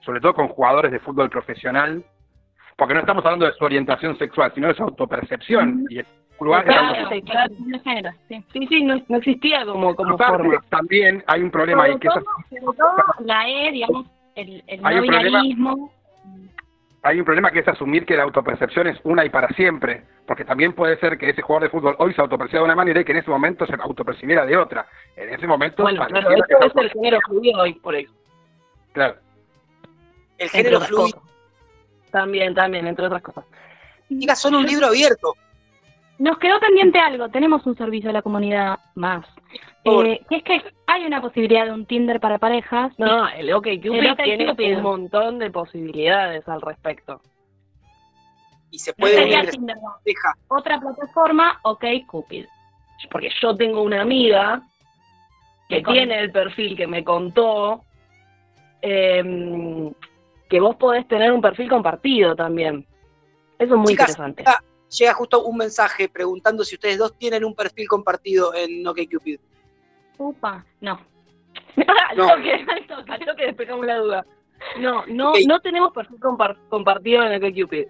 [0.00, 2.02] Sobre todo con jugadores de fútbol profesional.
[2.76, 5.86] Porque no estamos hablando de su orientación sexual, sino de su autopercepción.
[5.88, 6.06] Y el
[6.40, 7.54] lugar Claro, sí, claro,
[8.28, 8.44] sí.
[8.52, 10.60] Sí, sí, no, no existía como, como Aparte, forma.
[10.68, 14.80] también hay un problema ahí, que es todo, sobre todo la E, digamos, el, el
[14.84, 15.92] Hay no un problema- binarismo.
[17.02, 20.44] hay un problema que es asumir que la autopercepción es una y para siempre, porque
[20.44, 23.04] también puede ser que ese jugador de fútbol hoy se autoperciba de una manera y
[23.04, 24.86] que en ese momento se autopercibiera de otra.
[25.16, 28.12] En ese momento, Bueno, claro, pareciera que es el género fluido hoy, por eso.
[28.92, 29.16] Claro.
[30.38, 31.22] El género fluido.
[32.10, 33.44] También, también, entre otras cosas.
[34.08, 35.34] Diga, son un libro abierto.
[36.18, 39.26] Nos quedó pendiente algo, tenemos un servicio a la comunidad más.
[39.84, 42.92] Por- Eh, que es que hay una posibilidad de un Tinder para parejas.
[42.98, 44.76] No, el OK Cupid El OK tiene Cupid.
[44.76, 47.20] un montón de posibilidades al respecto.
[48.70, 49.94] Y se puede sería unir Tinder, no.
[50.04, 50.32] deja.
[50.48, 52.46] Otra plataforma, OK Cupid.
[53.10, 54.62] Porque yo tengo una amiga
[55.68, 57.82] que tiene el perfil que me contó,
[58.82, 59.92] em,
[60.48, 62.86] que vos podés tener un perfil compartido también.
[63.58, 64.44] Eso es muy Chicas, interesante.
[64.98, 69.40] Llega justo un mensaje preguntando si ustedes dos tienen un perfil compartido en OkCupid.
[70.18, 71.00] Upa, no.
[72.16, 72.28] No.
[72.28, 72.86] al
[73.26, 74.26] toque despejamos la duda.
[74.78, 77.86] No, no, no tenemos perfil compar- compartido en el Cupid.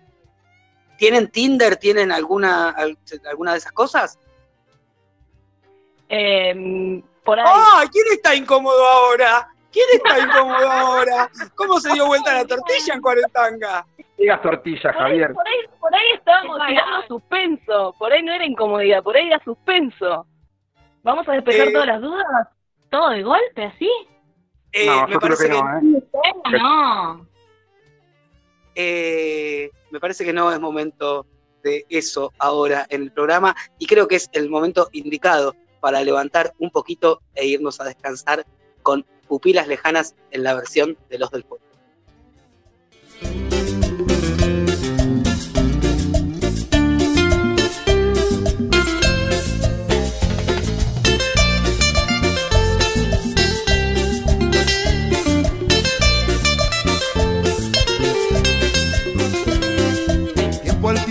[0.98, 1.76] ¿Tienen Tinder?
[1.76, 2.96] ¿Tienen alguna, al-
[3.28, 4.18] alguna de esas cosas?
[6.08, 7.46] Eh, por ahí.
[7.46, 7.88] ¡Ay!
[7.88, 9.48] ¿Quién está incómodo ahora?
[9.72, 11.30] ¿Quién está incómodo ahora?
[11.54, 13.86] ¿Cómo se dio vuelta la tortilla en Cuarentanga?
[14.16, 15.32] Digas tortilla, Por ahí, Javier.
[15.34, 17.94] por ahí, por ahí estábamos tirando suspenso.
[17.98, 20.26] Por ahí no era incomodidad, por ahí era suspenso.
[21.02, 22.48] ¿Vamos a despejar Eh, todas las dudas?
[22.90, 23.90] ¿Todo de golpe así?
[24.72, 26.02] Eh, No, me yo creo parece que no, ¿eh?
[26.60, 27.26] No.
[28.74, 31.26] eh, me parece que no es momento
[31.62, 36.52] de eso ahora en el programa y creo que es el momento indicado para levantar
[36.58, 38.44] un poquito e irnos a descansar
[38.82, 41.66] con pupilas lejanas en la versión de los del pueblo.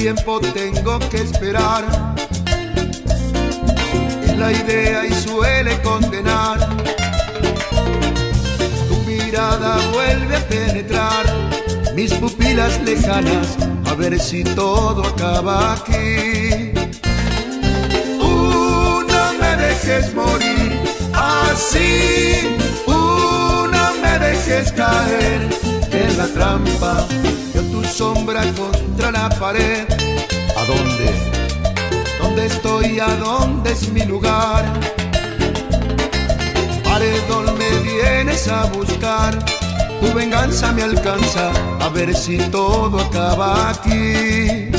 [0.03, 1.85] Tiempo tengo que esperar.
[4.21, 6.59] Es la idea y suele condenar.
[8.89, 11.25] Tu mirada vuelve a penetrar
[11.95, 13.55] mis pupilas lejanas.
[13.89, 16.73] A ver si todo acaba aquí.
[18.19, 20.81] Uh, no me dejes morir
[21.13, 22.57] así.
[22.87, 25.47] Uh, no me dejes caer
[25.93, 27.07] en la trampa.
[27.71, 29.85] Tu sombra contra la pared.
[30.57, 31.09] ¿A dónde?
[32.21, 32.99] ¿Dónde estoy?
[32.99, 34.65] ¿A dónde es mi lugar?
[36.83, 39.37] Paredón me vienes a buscar.
[40.01, 41.51] Tu venganza me alcanza.
[41.79, 44.69] A ver si todo acaba aquí.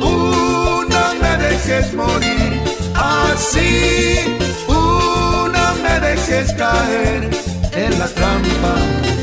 [0.00, 2.62] Uh, no me dejes morir
[2.94, 4.36] así.
[4.68, 7.30] Uh, no me dejes caer
[7.72, 9.17] en la trampa.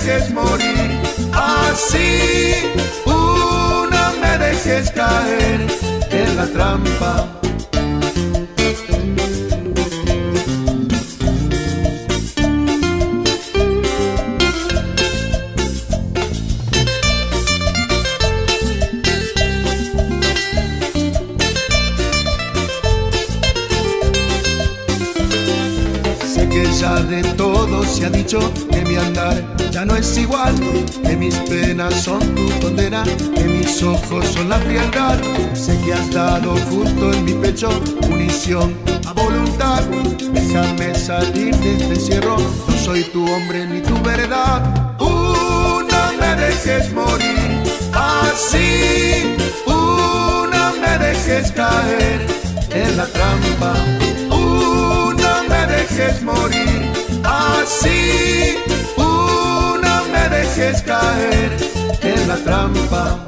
[0.00, 1.00] Dejes morir
[1.32, 2.72] así.
[3.06, 5.66] No me dejes caer
[6.10, 7.43] en la trampa.
[27.74, 28.38] Todo se ha dicho
[28.70, 30.54] que mi andar ya no es igual,
[31.02, 33.02] que mis penas son tu condena,
[33.34, 35.18] que mis ojos son la frialdad.
[35.54, 37.70] Sé que has dado justo en mi pecho
[38.08, 38.74] munición
[39.06, 39.82] a voluntad.
[40.32, 42.36] Déjame salir de este encierro,
[42.68, 44.60] no soy tu hombre ni tu verdad.
[45.00, 47.62] No me dejes morir
[47.92, 52.26] así, no me dejes caer
[52.70, 53.74] en la trampa.
[54.28, 56.93] No me dejes morir
[57.64, 58.56] así.
[58.96, 61.56] No me dejes caer
[62.02, 63.18] en la trampa.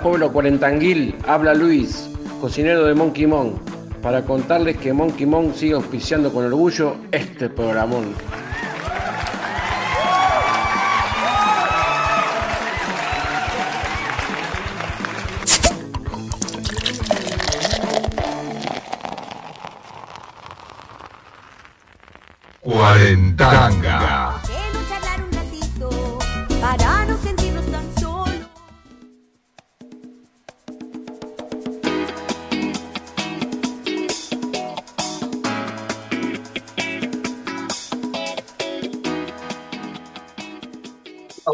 [0.00, 2.08] Pueblo cuarentanguil, habla Luis,
[2.40, 3.58] cocinero de Monkey Mon,
[4.00, 8.14] para contarles que Monkey Mon sigue auspiciando con orgullo este programón.
[22.60, 23.81] Cuarentanga.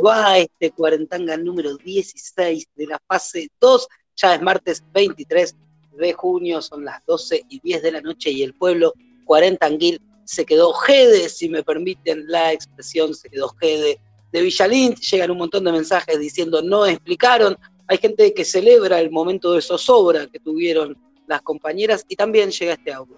[0.08, 3.88] Va este Cuarentanga número 16 de la fase 2.
[4.16, 5.54] Ya es martes 23
[5.98, 8.94] de junio, son las 12 y 10 de la noche y el pueblo
[9.26, 14.00] Cuarentanguil se quedó jede, si me permiten la expresión, se quedó jede.
[14.32, 17.58] De Villalín llegan un montón de mensajes diciendo no explicaron.
[17.86, 20.96] Hay gente que celebra el momento de zozobra que tuvieron
[21.26, 23.14] las compañeras y también llega este audio.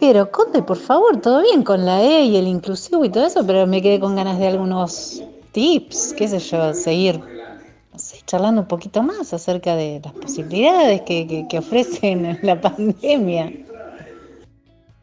[0.00, 3.46] Pero, Conde, por favor, todo bien con la E y el inclusivo y todo eso,
[3.46, 5.22] pero me quedé con ganas de algunos
[5.54, 7.20] tips, qué sé yo, seguir
[8.26, 13.52] charlando un poquito más acerca de las posibilidades que, que, que ofrecen la pandemia.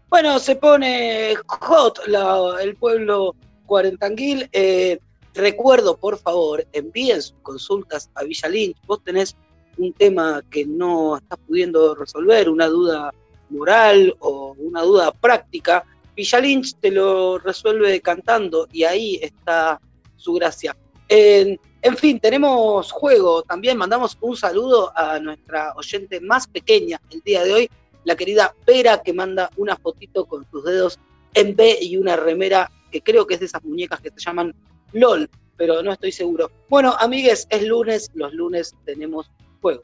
[0.10, 3.34] Bueno, se pone hot la- el pueblo
[3.66, 4.50] cuarentanguil.
[4.52, 5.00] Eh,
[5.34, 8.76] recuerdo, por favor, envíen sus consultas a Villa Lynch.
[8.86, 9.36] Vos tenés
[9.78, 13.14] un tema que no estás pudiendo resolver, una duda
[13.50, 15.86] moral o una duda práctica,
[16.16, 19.80] Villa Lynch te lo resuelve cantando y ahí está
[20.22, 20.76] su gracia.
[21.08, 23.44] En, en fin, tenemos juego.
[23.44, 27.70] También mandamos un saludo a nuestra oyente más pequeña el día de hoy,
[28.06, 31.00] la querida Pera, que manda una fotito con sus dedos
[31.34, 34.54] en B y una remera que creo que es de esas muñecas que se llaman
[34.94, 36.52] LOL, pero no estoy seguro.
[36.70, 39.82] Bueno, amigues, es lunes, los lunes tenemos juego.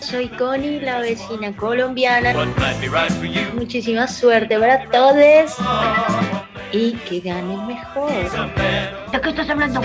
[0.00, 2.32] Soy Connie, la vecina colombiana.
[3.54, 5.56] Muchísima suerte para todos
[6.72, 8.10] y que gane el mejor.
[9.12, 9.80] ¿De qué estás hablando?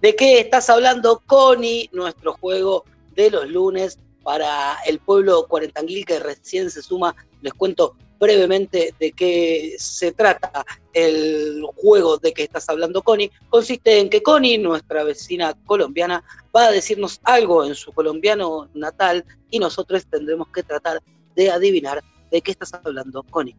[0.00, 1.88] ¿De qué estás hablando, Connie?
[1.92, 7.14] Nuestro juego de los lunes para el pueblo cuarentanguil que recién se suma.
[7.42, 13.30] Les cuento brevemente de qué se trata el juego de que estás hablando, Connie.
[13.48, 19.24] Consiste en que Connie, nuestra vecina colombiana, va a decirnos algo en su colombiano natal
[19.50, 21.02] y nosotros tendremos que tratar
[21.34, 23.56] de adivinar de qué estás hablando, Connie.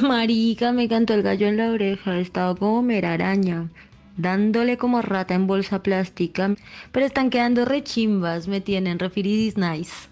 [0.00, 3.70] Marica, me cantó el gallo en la oreja, estaba como mera araña,
[4.16, 6.54] dándole como rata en bolsa plástica,
[6.90, 10.08] pero están quedando rechimbas, me tienen refiridis nice.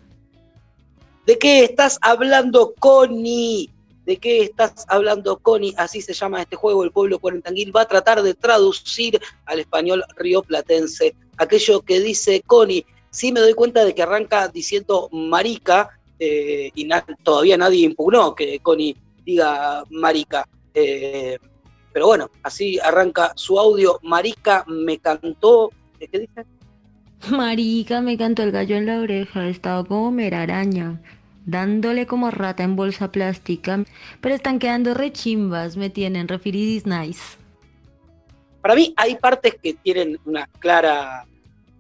[1.27, 3.71] ¿De qué estás hablando, Connie?
[4.07, 5.75] ¿De qué estás hablando, Connie?
[5.77, 6.83] Así se llama este juego.
[6.83, 12.85] El pueblo cuarentanguil va a tratar de traducir al español rioplatense aquello que dice Connie.
[13.11, 16.89] Sí me doy cuenta de que arranca diciendo marica eh, y
[17.25, 20.49] todavía nadie impugnó que Connie diga marica.
[20.73, 21.37] Eh,
[21.93, 23.99] pero bueno, así arranca su audio.
[24.05, 25.71] Marica me cantó.
[25.99, 26.47] ¿Qué dice?
[27.29, 31.01] Marica, me cantó el gallo en la oreja, estaba como mera araña,
[31.45, 33.85] dándole como rata en bolsa plástica,
[34.21, 37.37] pero están quedando rechimbas, me tienen refiridis nice.
[38.61, 41.27] Para mí hay partes que tienen una clara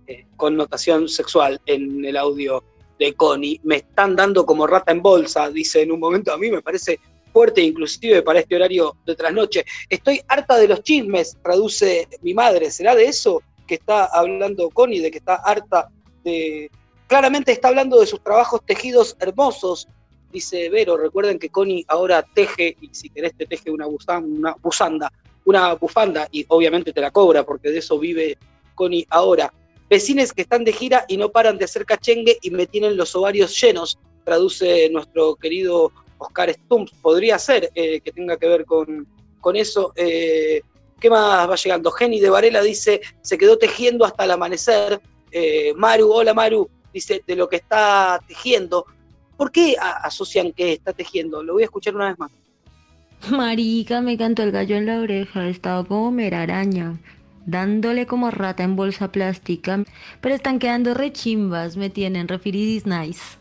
[0.09, 2.65] eh, connotación sexual en el audio
[3.07, 3.61] de Connie.
[3.65, 6.33] Me están dando como rata en bolsa, dice en un momento.
[6.33, 6.99] A mí me parece
[7.33, 9.65] fuerte inclusive para este horario de trasnoche.
[9.89, 12.71] Estoy harta de los chismes, traduce mi madre.
[12.71, 13.43] ¿Será de eso?
[13.67, 15.89] que está hablando Connie, de que está harta
[16.25, 16.71] de...
[17.07, 19.89] Claramente está hablando de sus trabajos tejidos hermosos,
[20.31, 20.97] dice Vero.
[20.97, 25.13] Recuerden que Connie ahora teje, y si querés te teje una, una buzanda,
[25.45, 28.39] una bufanda, y obviamente te la cobra, porque de eso vive
[28.75, 29.53] Connie ahora.
[29.93, 33.15] Vecines que están de gira y no paran de hacer cachengue y me tienen los
[33.15, 36.93] ovarios llenos, traduce nuestro querido Oscar Stumps.
[37.03, 39.07] Podría ser eh, que tenga que ver con,
[39.39, 39.93] con eso.
[39.97, 40.63] Eh,
[40.99, 41.91] ¿Qué más va llegando?
[41.91, 44.99] Jenny de Varela dice, se quedó tejiendo hasta el amanecer.
[45.31, 48.87] Eh, Maru, hola Maru, dice, de lo que está tejiendo.
[49.37, 51.43] ¿Por qué asocian que está tejiendo?
[51.43, 52.31] Lo voy a escuchar una vez más.
[53.29, 56.99] Marica, me cantó el gallo en la oreja, estaba como mera araña,
[57.47, 59.85] dándole como rata en bolsa plástica,
[60.21, 63.39] pero están quedando rechimbas, me tienen refiridis nice.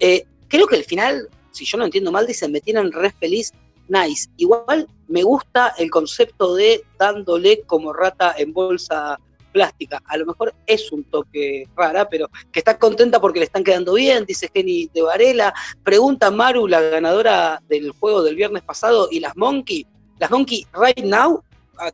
[0.00, 3.52] Eh, creo que al final, si yo no entiendo mal, dicen, me tienen re feliz
[3.88, 4.28] nice.
[4.36, 9.18] Igual me gusta el concepto de dándole como rata en bolsa
[9.52, 10.02] plástica.
[10.06, 13.94] A lo mejor es un toque rara, pero que está contenta porque le están quedando
[13.94, 15.54] bien, dice Jenny de Varela.
[15.82, 19.86] Pregunta Maru, la ganadora del juego del viernes pasado, ¿y las Monkey?
[20.18, 21.42] Las Monkey, right now,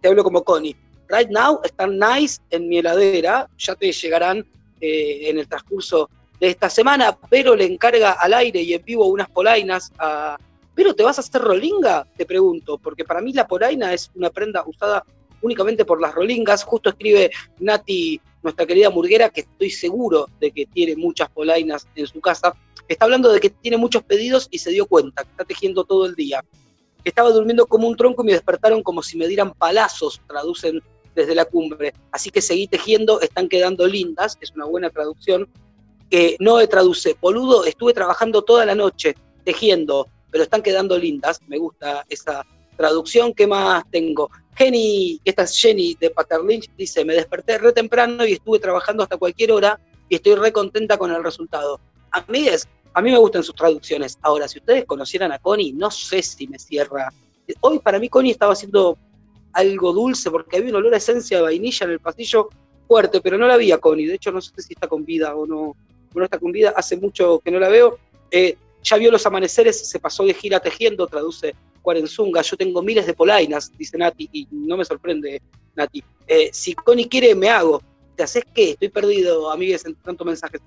[0.01, 0.77] te hablo como Connie,
[1.09, 4.47] right now están nice en mi heladera, ya te llegarán
[4.81, 6.09] eh, en el transcurso
[6.41, 10.37] de esta semana, pero le encarga al aire y en vivo unas polainas a
[10.75, 12.07] pero ¿te vas a hacer rolinga?
[12.17, 15.05] Te pregunto, porque para mí la polaina es una prenda usada
[15.43, 16.65] únicamente por las rolingas.
[16.65, 22.07] Justo escribe Nati, nuestra querida murguera, que estoy seguro de que tiene muchas polainas en
[22.07, 22.55] su casa.
[22.89, 26.07] Está hablando de que tiene muchos pedidos y se dio cuenta, que está tejiendo todo
[26.07, 26.43] el día.
[27.05, 30.83] Estaba durmiendo como un tronco y me despertaron como si me dieran palazos, traducen
[31.15, 31.93] desde la cumbre.
[32.11, 35.49] Así que seguí tejiendo, están quedando lindas, es una buena traducción.
[36.11, 41.41] Que no me traduce, boludo, estuve trabajando toda la noche tejiendo, pero están quedando lindas.
[41.47, 42.45] Me gusta esa
[42.77, 43.33] traducción.
[43.33, 44.31] ¿Qué más tengo?
[44.55, 49.17] Jenny, esta es Jenny de Paterlynch, dice, me desperté re temprano y estuve trabajando hasta
[49.17, 51.81] cualquier hora y estoy re contenta con el resultado.
[52.11, 54.19] Amigues, a mí me gustan sus traducciones.
[54.23, 57.13] Ahora, si ustedes conocieran a Connie, no sé si me cierra.
[57.61, 58.99] Hoy para mí Connie estaba haciendo
[59.53, 62.49] algo dulce porque había un olor a esencia de vainilla en el pasillo
[62.87, 64.07] fuerte, pero no la vi a Connie.
[64.07, 65.77] De hecho, no sé si está con vida o no,
[66.15, 66.75] no está con vida.
[66.77, 67.99] Hace mucho que no la veo.
[68.31, 72.43] Eh, ya vio los amaneceres, se pasó de gira tejiendo, traduce Cuarenzunga.
[72.43, 75.41] Yo tengo miles de polainas, dice Nati, y no me sorprende,
[75.75, 76.03] Nati.
[76.27, 77.83] Eh, si Connie quiere, me hago.
[78.17, 78.71] ¿Te haces qué?
[78.71, 80.61] Estoy perdido, amigues, en tantos mensajes.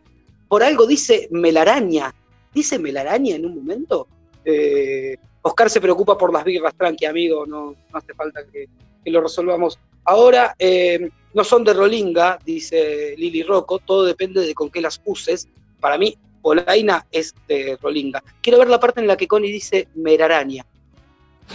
[0.47, 2.13] Por algo dice melaraña.
[2.53, 4.07] ¿Dice melaraña en un momento?
[4.45, 8.67] Eh, Oscar se preocupa por las birras, tranqui, amigo, no, hace falta que,
[9.11, 10.55] lo resolvamos ahora.
[10.57, 15.47] Eh, no son de Rolinga, dice Lili Rocco, todo depende de con qué las uses.
[15.79, 18.23] Para mí, Polaina es de Rolinga.
[18.41, 20.65] Quiero ver la parte en la que Connie dice meraraña.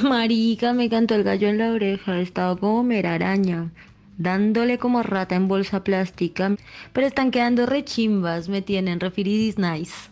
[0.03, 3.73] Marica, me cantó el gallo en la oreja, estaba como meraraña,
[4.21, 6.55] dándole como rata en bolsa plástica,
[6.93, 10.11] pero están quedando rechimbas, me tienen referidis nice.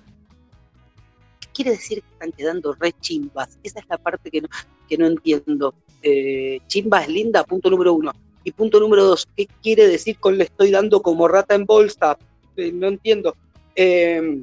[1.40, 3.59] ¿Qué quiere decir que están quedando re chimbas?
[3.62, 4.48] Esa es la parte que no,
[4.88, 5.74] que no entiendo.
[6.02, 8.12] Eh, chimba es linda, punto número uno.
[8.44, 12.16] Y punto número dos, ¿qué quiere decir con le estoy dando como rata en bolsa?
[12.56, 13.36] Eh, no entiendo.
[13.76, 14.42] Eh,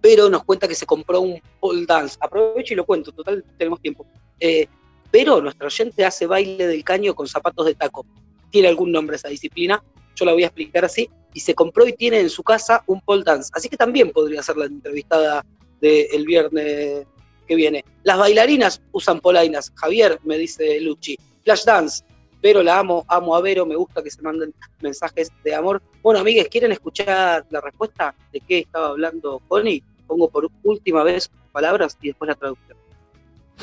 [0.00, 2.16] pero nos cuenta que se compró un pole dance.
[2.20, 4.04] Aprovecho y lo cuento, total, tenemos tiempo.
[4.40, 4.66] Eh,
[5.12, 8.04] pero nuestro oyente hace baile del caño con zapatos de taco.
[8.52, 9.82] Tiene algún nombre esa disciplina,
[10.14, 11.10] yo la voy a explicar así.
[11.34, 13.50] Y se compró y tiene en su casa un pole dance.
[13.54, 15.44] Así que también podría ser la entrevistada
[15.80, 17.06] del viernes
[17.48, 17.84] que viene.
[18.02, 19.72] Las bailarinas usan polainas.
[19.74, 21.16] Javier, me dice Luchi.
[21.42, 22.04] Flash dance.
[22.42, 25.80] Pero la amo, amo a Vero, me gusta que se manden mensajes de amor.
[26.02, 29.82] Bueno, amigues, ¿quieren escuchar la respuesta de qué estaba hablando Connie?
[30.06, 32.76] Pongo por última vez palabras y después la traducción.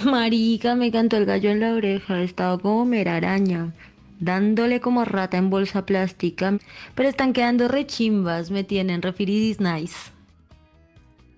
[0.05, 3.73] Marica, me cantó el gallo en la oreja, estaba como meraraña,
[4.19, 6.59] dándole como rata en bolsa plástica,
[6.95, 10.11] pero están quedando rechimbas, me tienen referidis nice.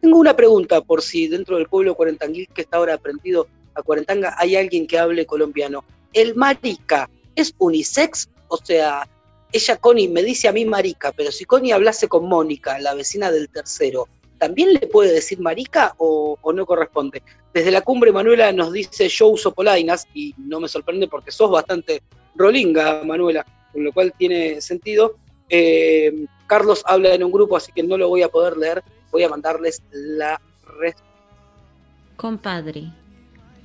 [0.01, 4.35] Tengo una pregunta por si dentro del pueblo cuarentanguil que está ahora aprendido a Cuarentanga
[4.37, 5.83] hay alguien que hable colombiano.
[6.13, 8.29] ¿El marica es unisex?
[8.47, 9.07] O sea,
[9.51, 13.31] ella, Connie, me dice a mí marica, pero si Connie hablase con Mónica, la vecina
[13.31, 14.07] del tercero,
[14.37, 17.21] ¿también le puede decir marica o, o no corresponde?
[17.53, 21.51] Desde la cumbre Manuela nos dice yo uso polainas y no me sorprende porque sos
[21.51, 22.01] bastante
[22.35, 25.15] rolinga, Manuela, con lo cual tiene sentido.
[25.49, 28.83] Eh, Carlos habla en un grupo, así que no lo voy a poder leer.
[29.11, 30.39] Voy a mandarles la
[30.79, 31.03] respuesta.
[32.15, 32.91] Compadre,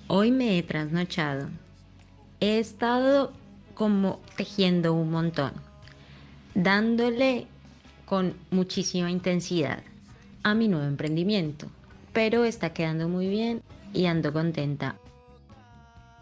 [0.08, 1.48] hoy me he trasnochado.
[2.40, 3.32] He estado
[3.74, 5.52] como tejiendo un montón,
[6.54, 7.46] dándole
[8.06, 9.82] con muchísima intensidad
[10.42, 11.66] a mi nuevo emprendimiento,
[12.12, 13.62] pero está quedando muy bien
[13.92, 14.96] y ando contenta.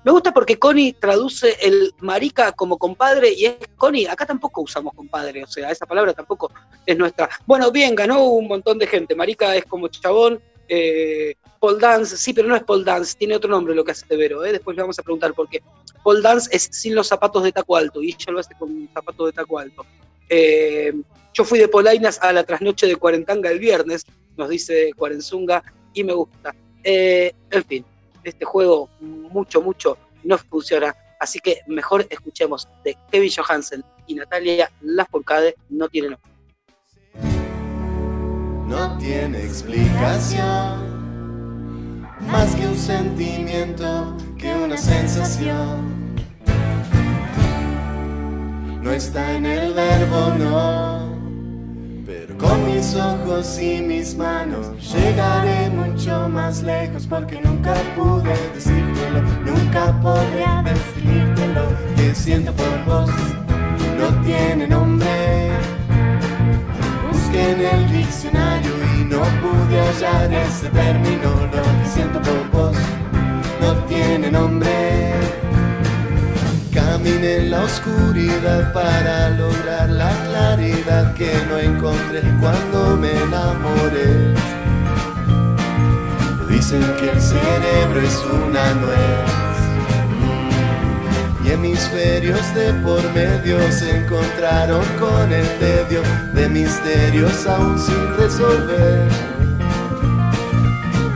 [0.05, 4.93] Me gusta porque Connie traduce el marica como compadre y es Connie, acá tampoco usamos
[4.95, 6.53] compadre, o sea, esa palabra tampoco
[6.85, 7.31] es nuestra.
[7.47, 9.15] Bueno, bien, ganó un montón de gente.
[9.15, 13.49] Marica es como chabón, eh, pole dance, sí, pero no es pole dance, tiene otro
[13.49, 14.53] nombre lo que hace Vero, ¿eh?
[14.53, 15.63] después le vamos a preguntar por qué.
[16.03, 19.27] Pole dance es sin los zapatos de taco alto y ella lo hace con zapatos
[19.27, 19.87] de taco alto.
[20.29, 20.93] Eh,
[21.33, 24.05] yo fui de Polainas a la trasnoche de Cuarentanga el viernes,
[24.37, 25.63] nos dice Cuarenzunga,
[25.95, 26.55] y me gusta.
[26.83, 27.85] Eh, en fin,
[28.25, 30.95] este juego mucho, mucho no funciona.
[31.21, 36.31] Así que mejor escuchemos de Kevin Johansen y Natalia Lafourcade, no tiene nombre.
[38.67, 40.43] No tiene explicación,
[42.31, 46.17] más que un sentimiento, que una sensación.
[48.83, 51.14] No está en el verbo, no.
[52.07, 59.23] Pero con mis ojos y mis manos llegaré mucho más lejos porque nunca pude decírtelo,
[59.43, 63.11] nunca podré describirte lo que siento por vos.
[63.99, 65.51] No tiene nombre.
[67.11, 71.31] Busqué en el diccionario y no pude hallar ese término.
[71.55, 72.77] Lo que siento por vos
[73.63, 75.44] no tiene nombre.
[76.75, 84.35] Caminé en la oscuridad para lograr la claridad que no encontré cuando me enamoré.
[86.49, 89.45] Dicen que el cerebro es una nuez
[91.45, 96.03] y hemisferios de por medio se encontraron con el tedio
[96.33, 99.09] de misterios aún sin resolver.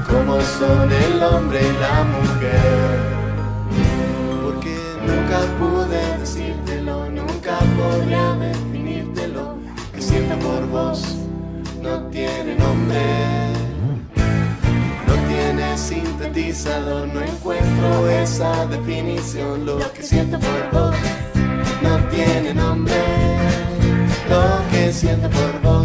[0.08, 3.17] Como son el hombre y la mujer.
[5.08, 9.56] Nunca pude decírtelo, nunca podría definírtelo.
[9.94, 11.16] Que siento por vos
[11.82, 13.00] no tiene nombre.
[15.06, 19.64] No tiene sintetizador, no encuentro esa definición.
[19.64, 20.96] Lo que siento por vos
[21.82, 22.94] no tiene nombre.
[24.28, 25.77] Lo que siento por vos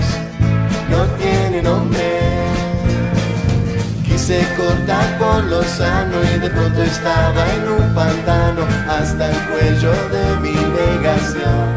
[4.26, 9.91] Quise cortar por lo sano y de pronto estaba en un pantano hasta el cuello
[10.14, 11.76] de mi negación.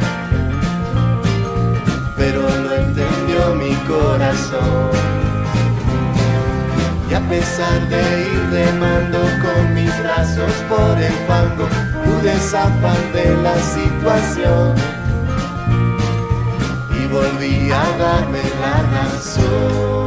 [2.17, 4.91] Pero lo entendió mi corazón.
[7.11, 8.01] Y a pesar de
[8.31, 11.67] ir remando con mis brazos por el fango,
[12.05, 14.73] pude zafar de la situación.
[16.97, 20.06] Y volví a darme la razón.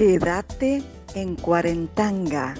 [0.00, 0.82] Quédate
[1.14, 2.54] en Cuarentanga.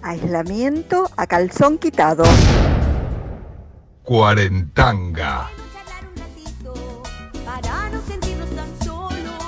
[0.00, 2.22] Aislamiento a calzón quitado.
[4.04, 5.50] Cuarentanga.
[7.44, 9.42] Para no sentirnos tan solos.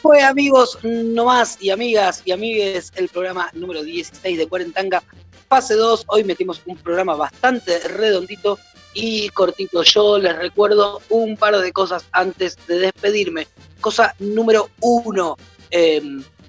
[0.00, 5.02] Fue amigos, no más y amigas y amigues, el programa número 16 de Cuarentanga,
[5.50, 6.04] fase 2.
[6.06, 8.60] Hoy metimos un programa bastante redondito
[8.94, 9.82] y cortito.
[9.82, 13.48] Yo les recuerdo un par de cosas antes de despedirme.
[13.80, 15.36] Cosa número uno,
[15.72, 16.00] eh,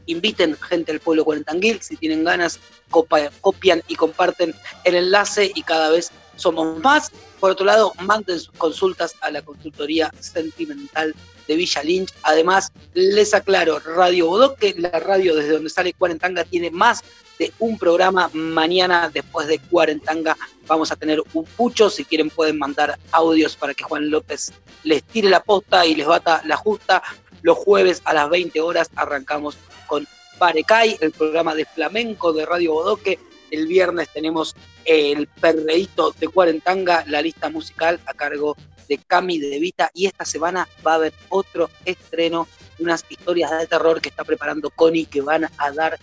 [0.05, 2.59] inviten gente al pueblo cuarentanguil, si tienen ganas,
[2.91, 4.53] copian y comparten
[4.83, 7.11] el enlace y cada vez somos más.
[7.39, 11.15] Por otro lado, manden sus consultas a la consultoría sentimental
[11.47, 12.13] de Villa Lynch.
[12.21, 17.03] Además, les aclaro, Radio Bodoque, la radio desde donde sale Cuarentanga, tiene más
[17.39, 18.29] de un programa.
[18.33, 20.37] Mañana, después de Cuarentanga,
[20.67, 21.89] vamos a tener un pucho.
[21.89, 24.51] Si quieren, pueden mandar audios para que Juan López
[24.83, 27.01] les tire la posta y les bata la justa.
[27.41, 32.73] Los jueves a las 20 horas arrancamos con Parecay, el programa de flamenco de Radio
[32.73, 33.19] Bodoque.
[33.49, 34.55] El viernes tenemos
[34.85, 38.55] el perreíto de Cuarentanga, la lista musical a cargo
[38.87, 39.91] de Cami de Vita.
[39.93, 42.47] Y esta semana va a haber otro estreno,
[42.79, 45.99] unas historias de terror que está preparando Connie que van a dar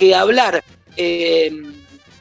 [0.00, 0.64] que hablar.
[0.96, 1.52] Eh,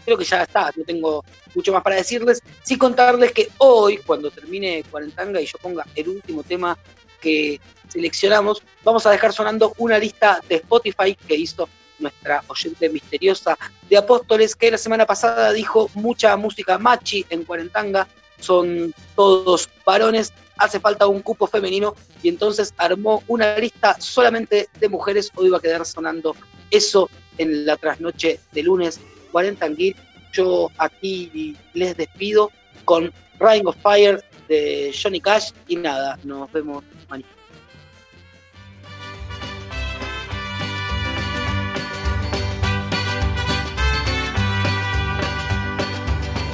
[0.03, 1.23] creo que ya está, no tengo
[1.55, 2.43] mucho más para decirles.
[2.61, 6.77] Sí contarles que hoy, cuando termine Cuarentanga y yo ponga el último tema
[7.21, 11.69] que seleccionamos, vamos a dejar sonando una lista de Spotify que hizo
[11.99, 13.57] nuestra oyente misteriosa
[13.89, 18.07] de Apóstoles, que la semana pasada dijo mucha música machi en Cuarentanga,
[18.39, 24.89] son todos varones, hace falta un cupo femenino y entonces armó una lista solamente de
[24.89, 26.35] mujeres, hoy va a quedar sonando
[26.71, 28.99] eso en la trasnoche de lunes
[29.31, 29.95] 40 Anguil.
[30.31, 32.51] Yo aquí les despido
[32.85, 37.27] con Ring of Fire de Johnny Cash y nada, nos vemos mañana.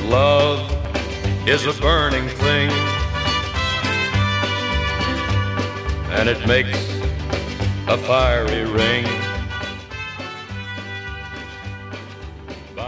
[0.07, 0.71] Love
[1.47, 2.69] is a burning thing,
[6.11, 6.77] and it makes
[7.87, 9.24] a fiery ring.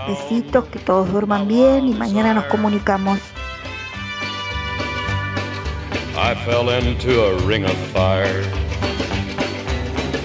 [0.08, 3.20] Besitos, que todos duerman bien y mañana nos comunicamos.
[6.18, 8.42] I fell into a ring of fire.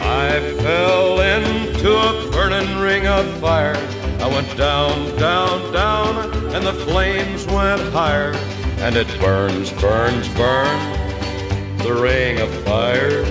[0.00, 3.76] I fell into a burning ring of fire.
[4.20, 8.32] I went down, down, down, and the flames went higher.
[8.78, 10.98] And it burns, burns, burns.
[11.82, 13.22] The ring of fire,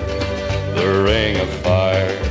[0.75, 2.30] the ring of fire.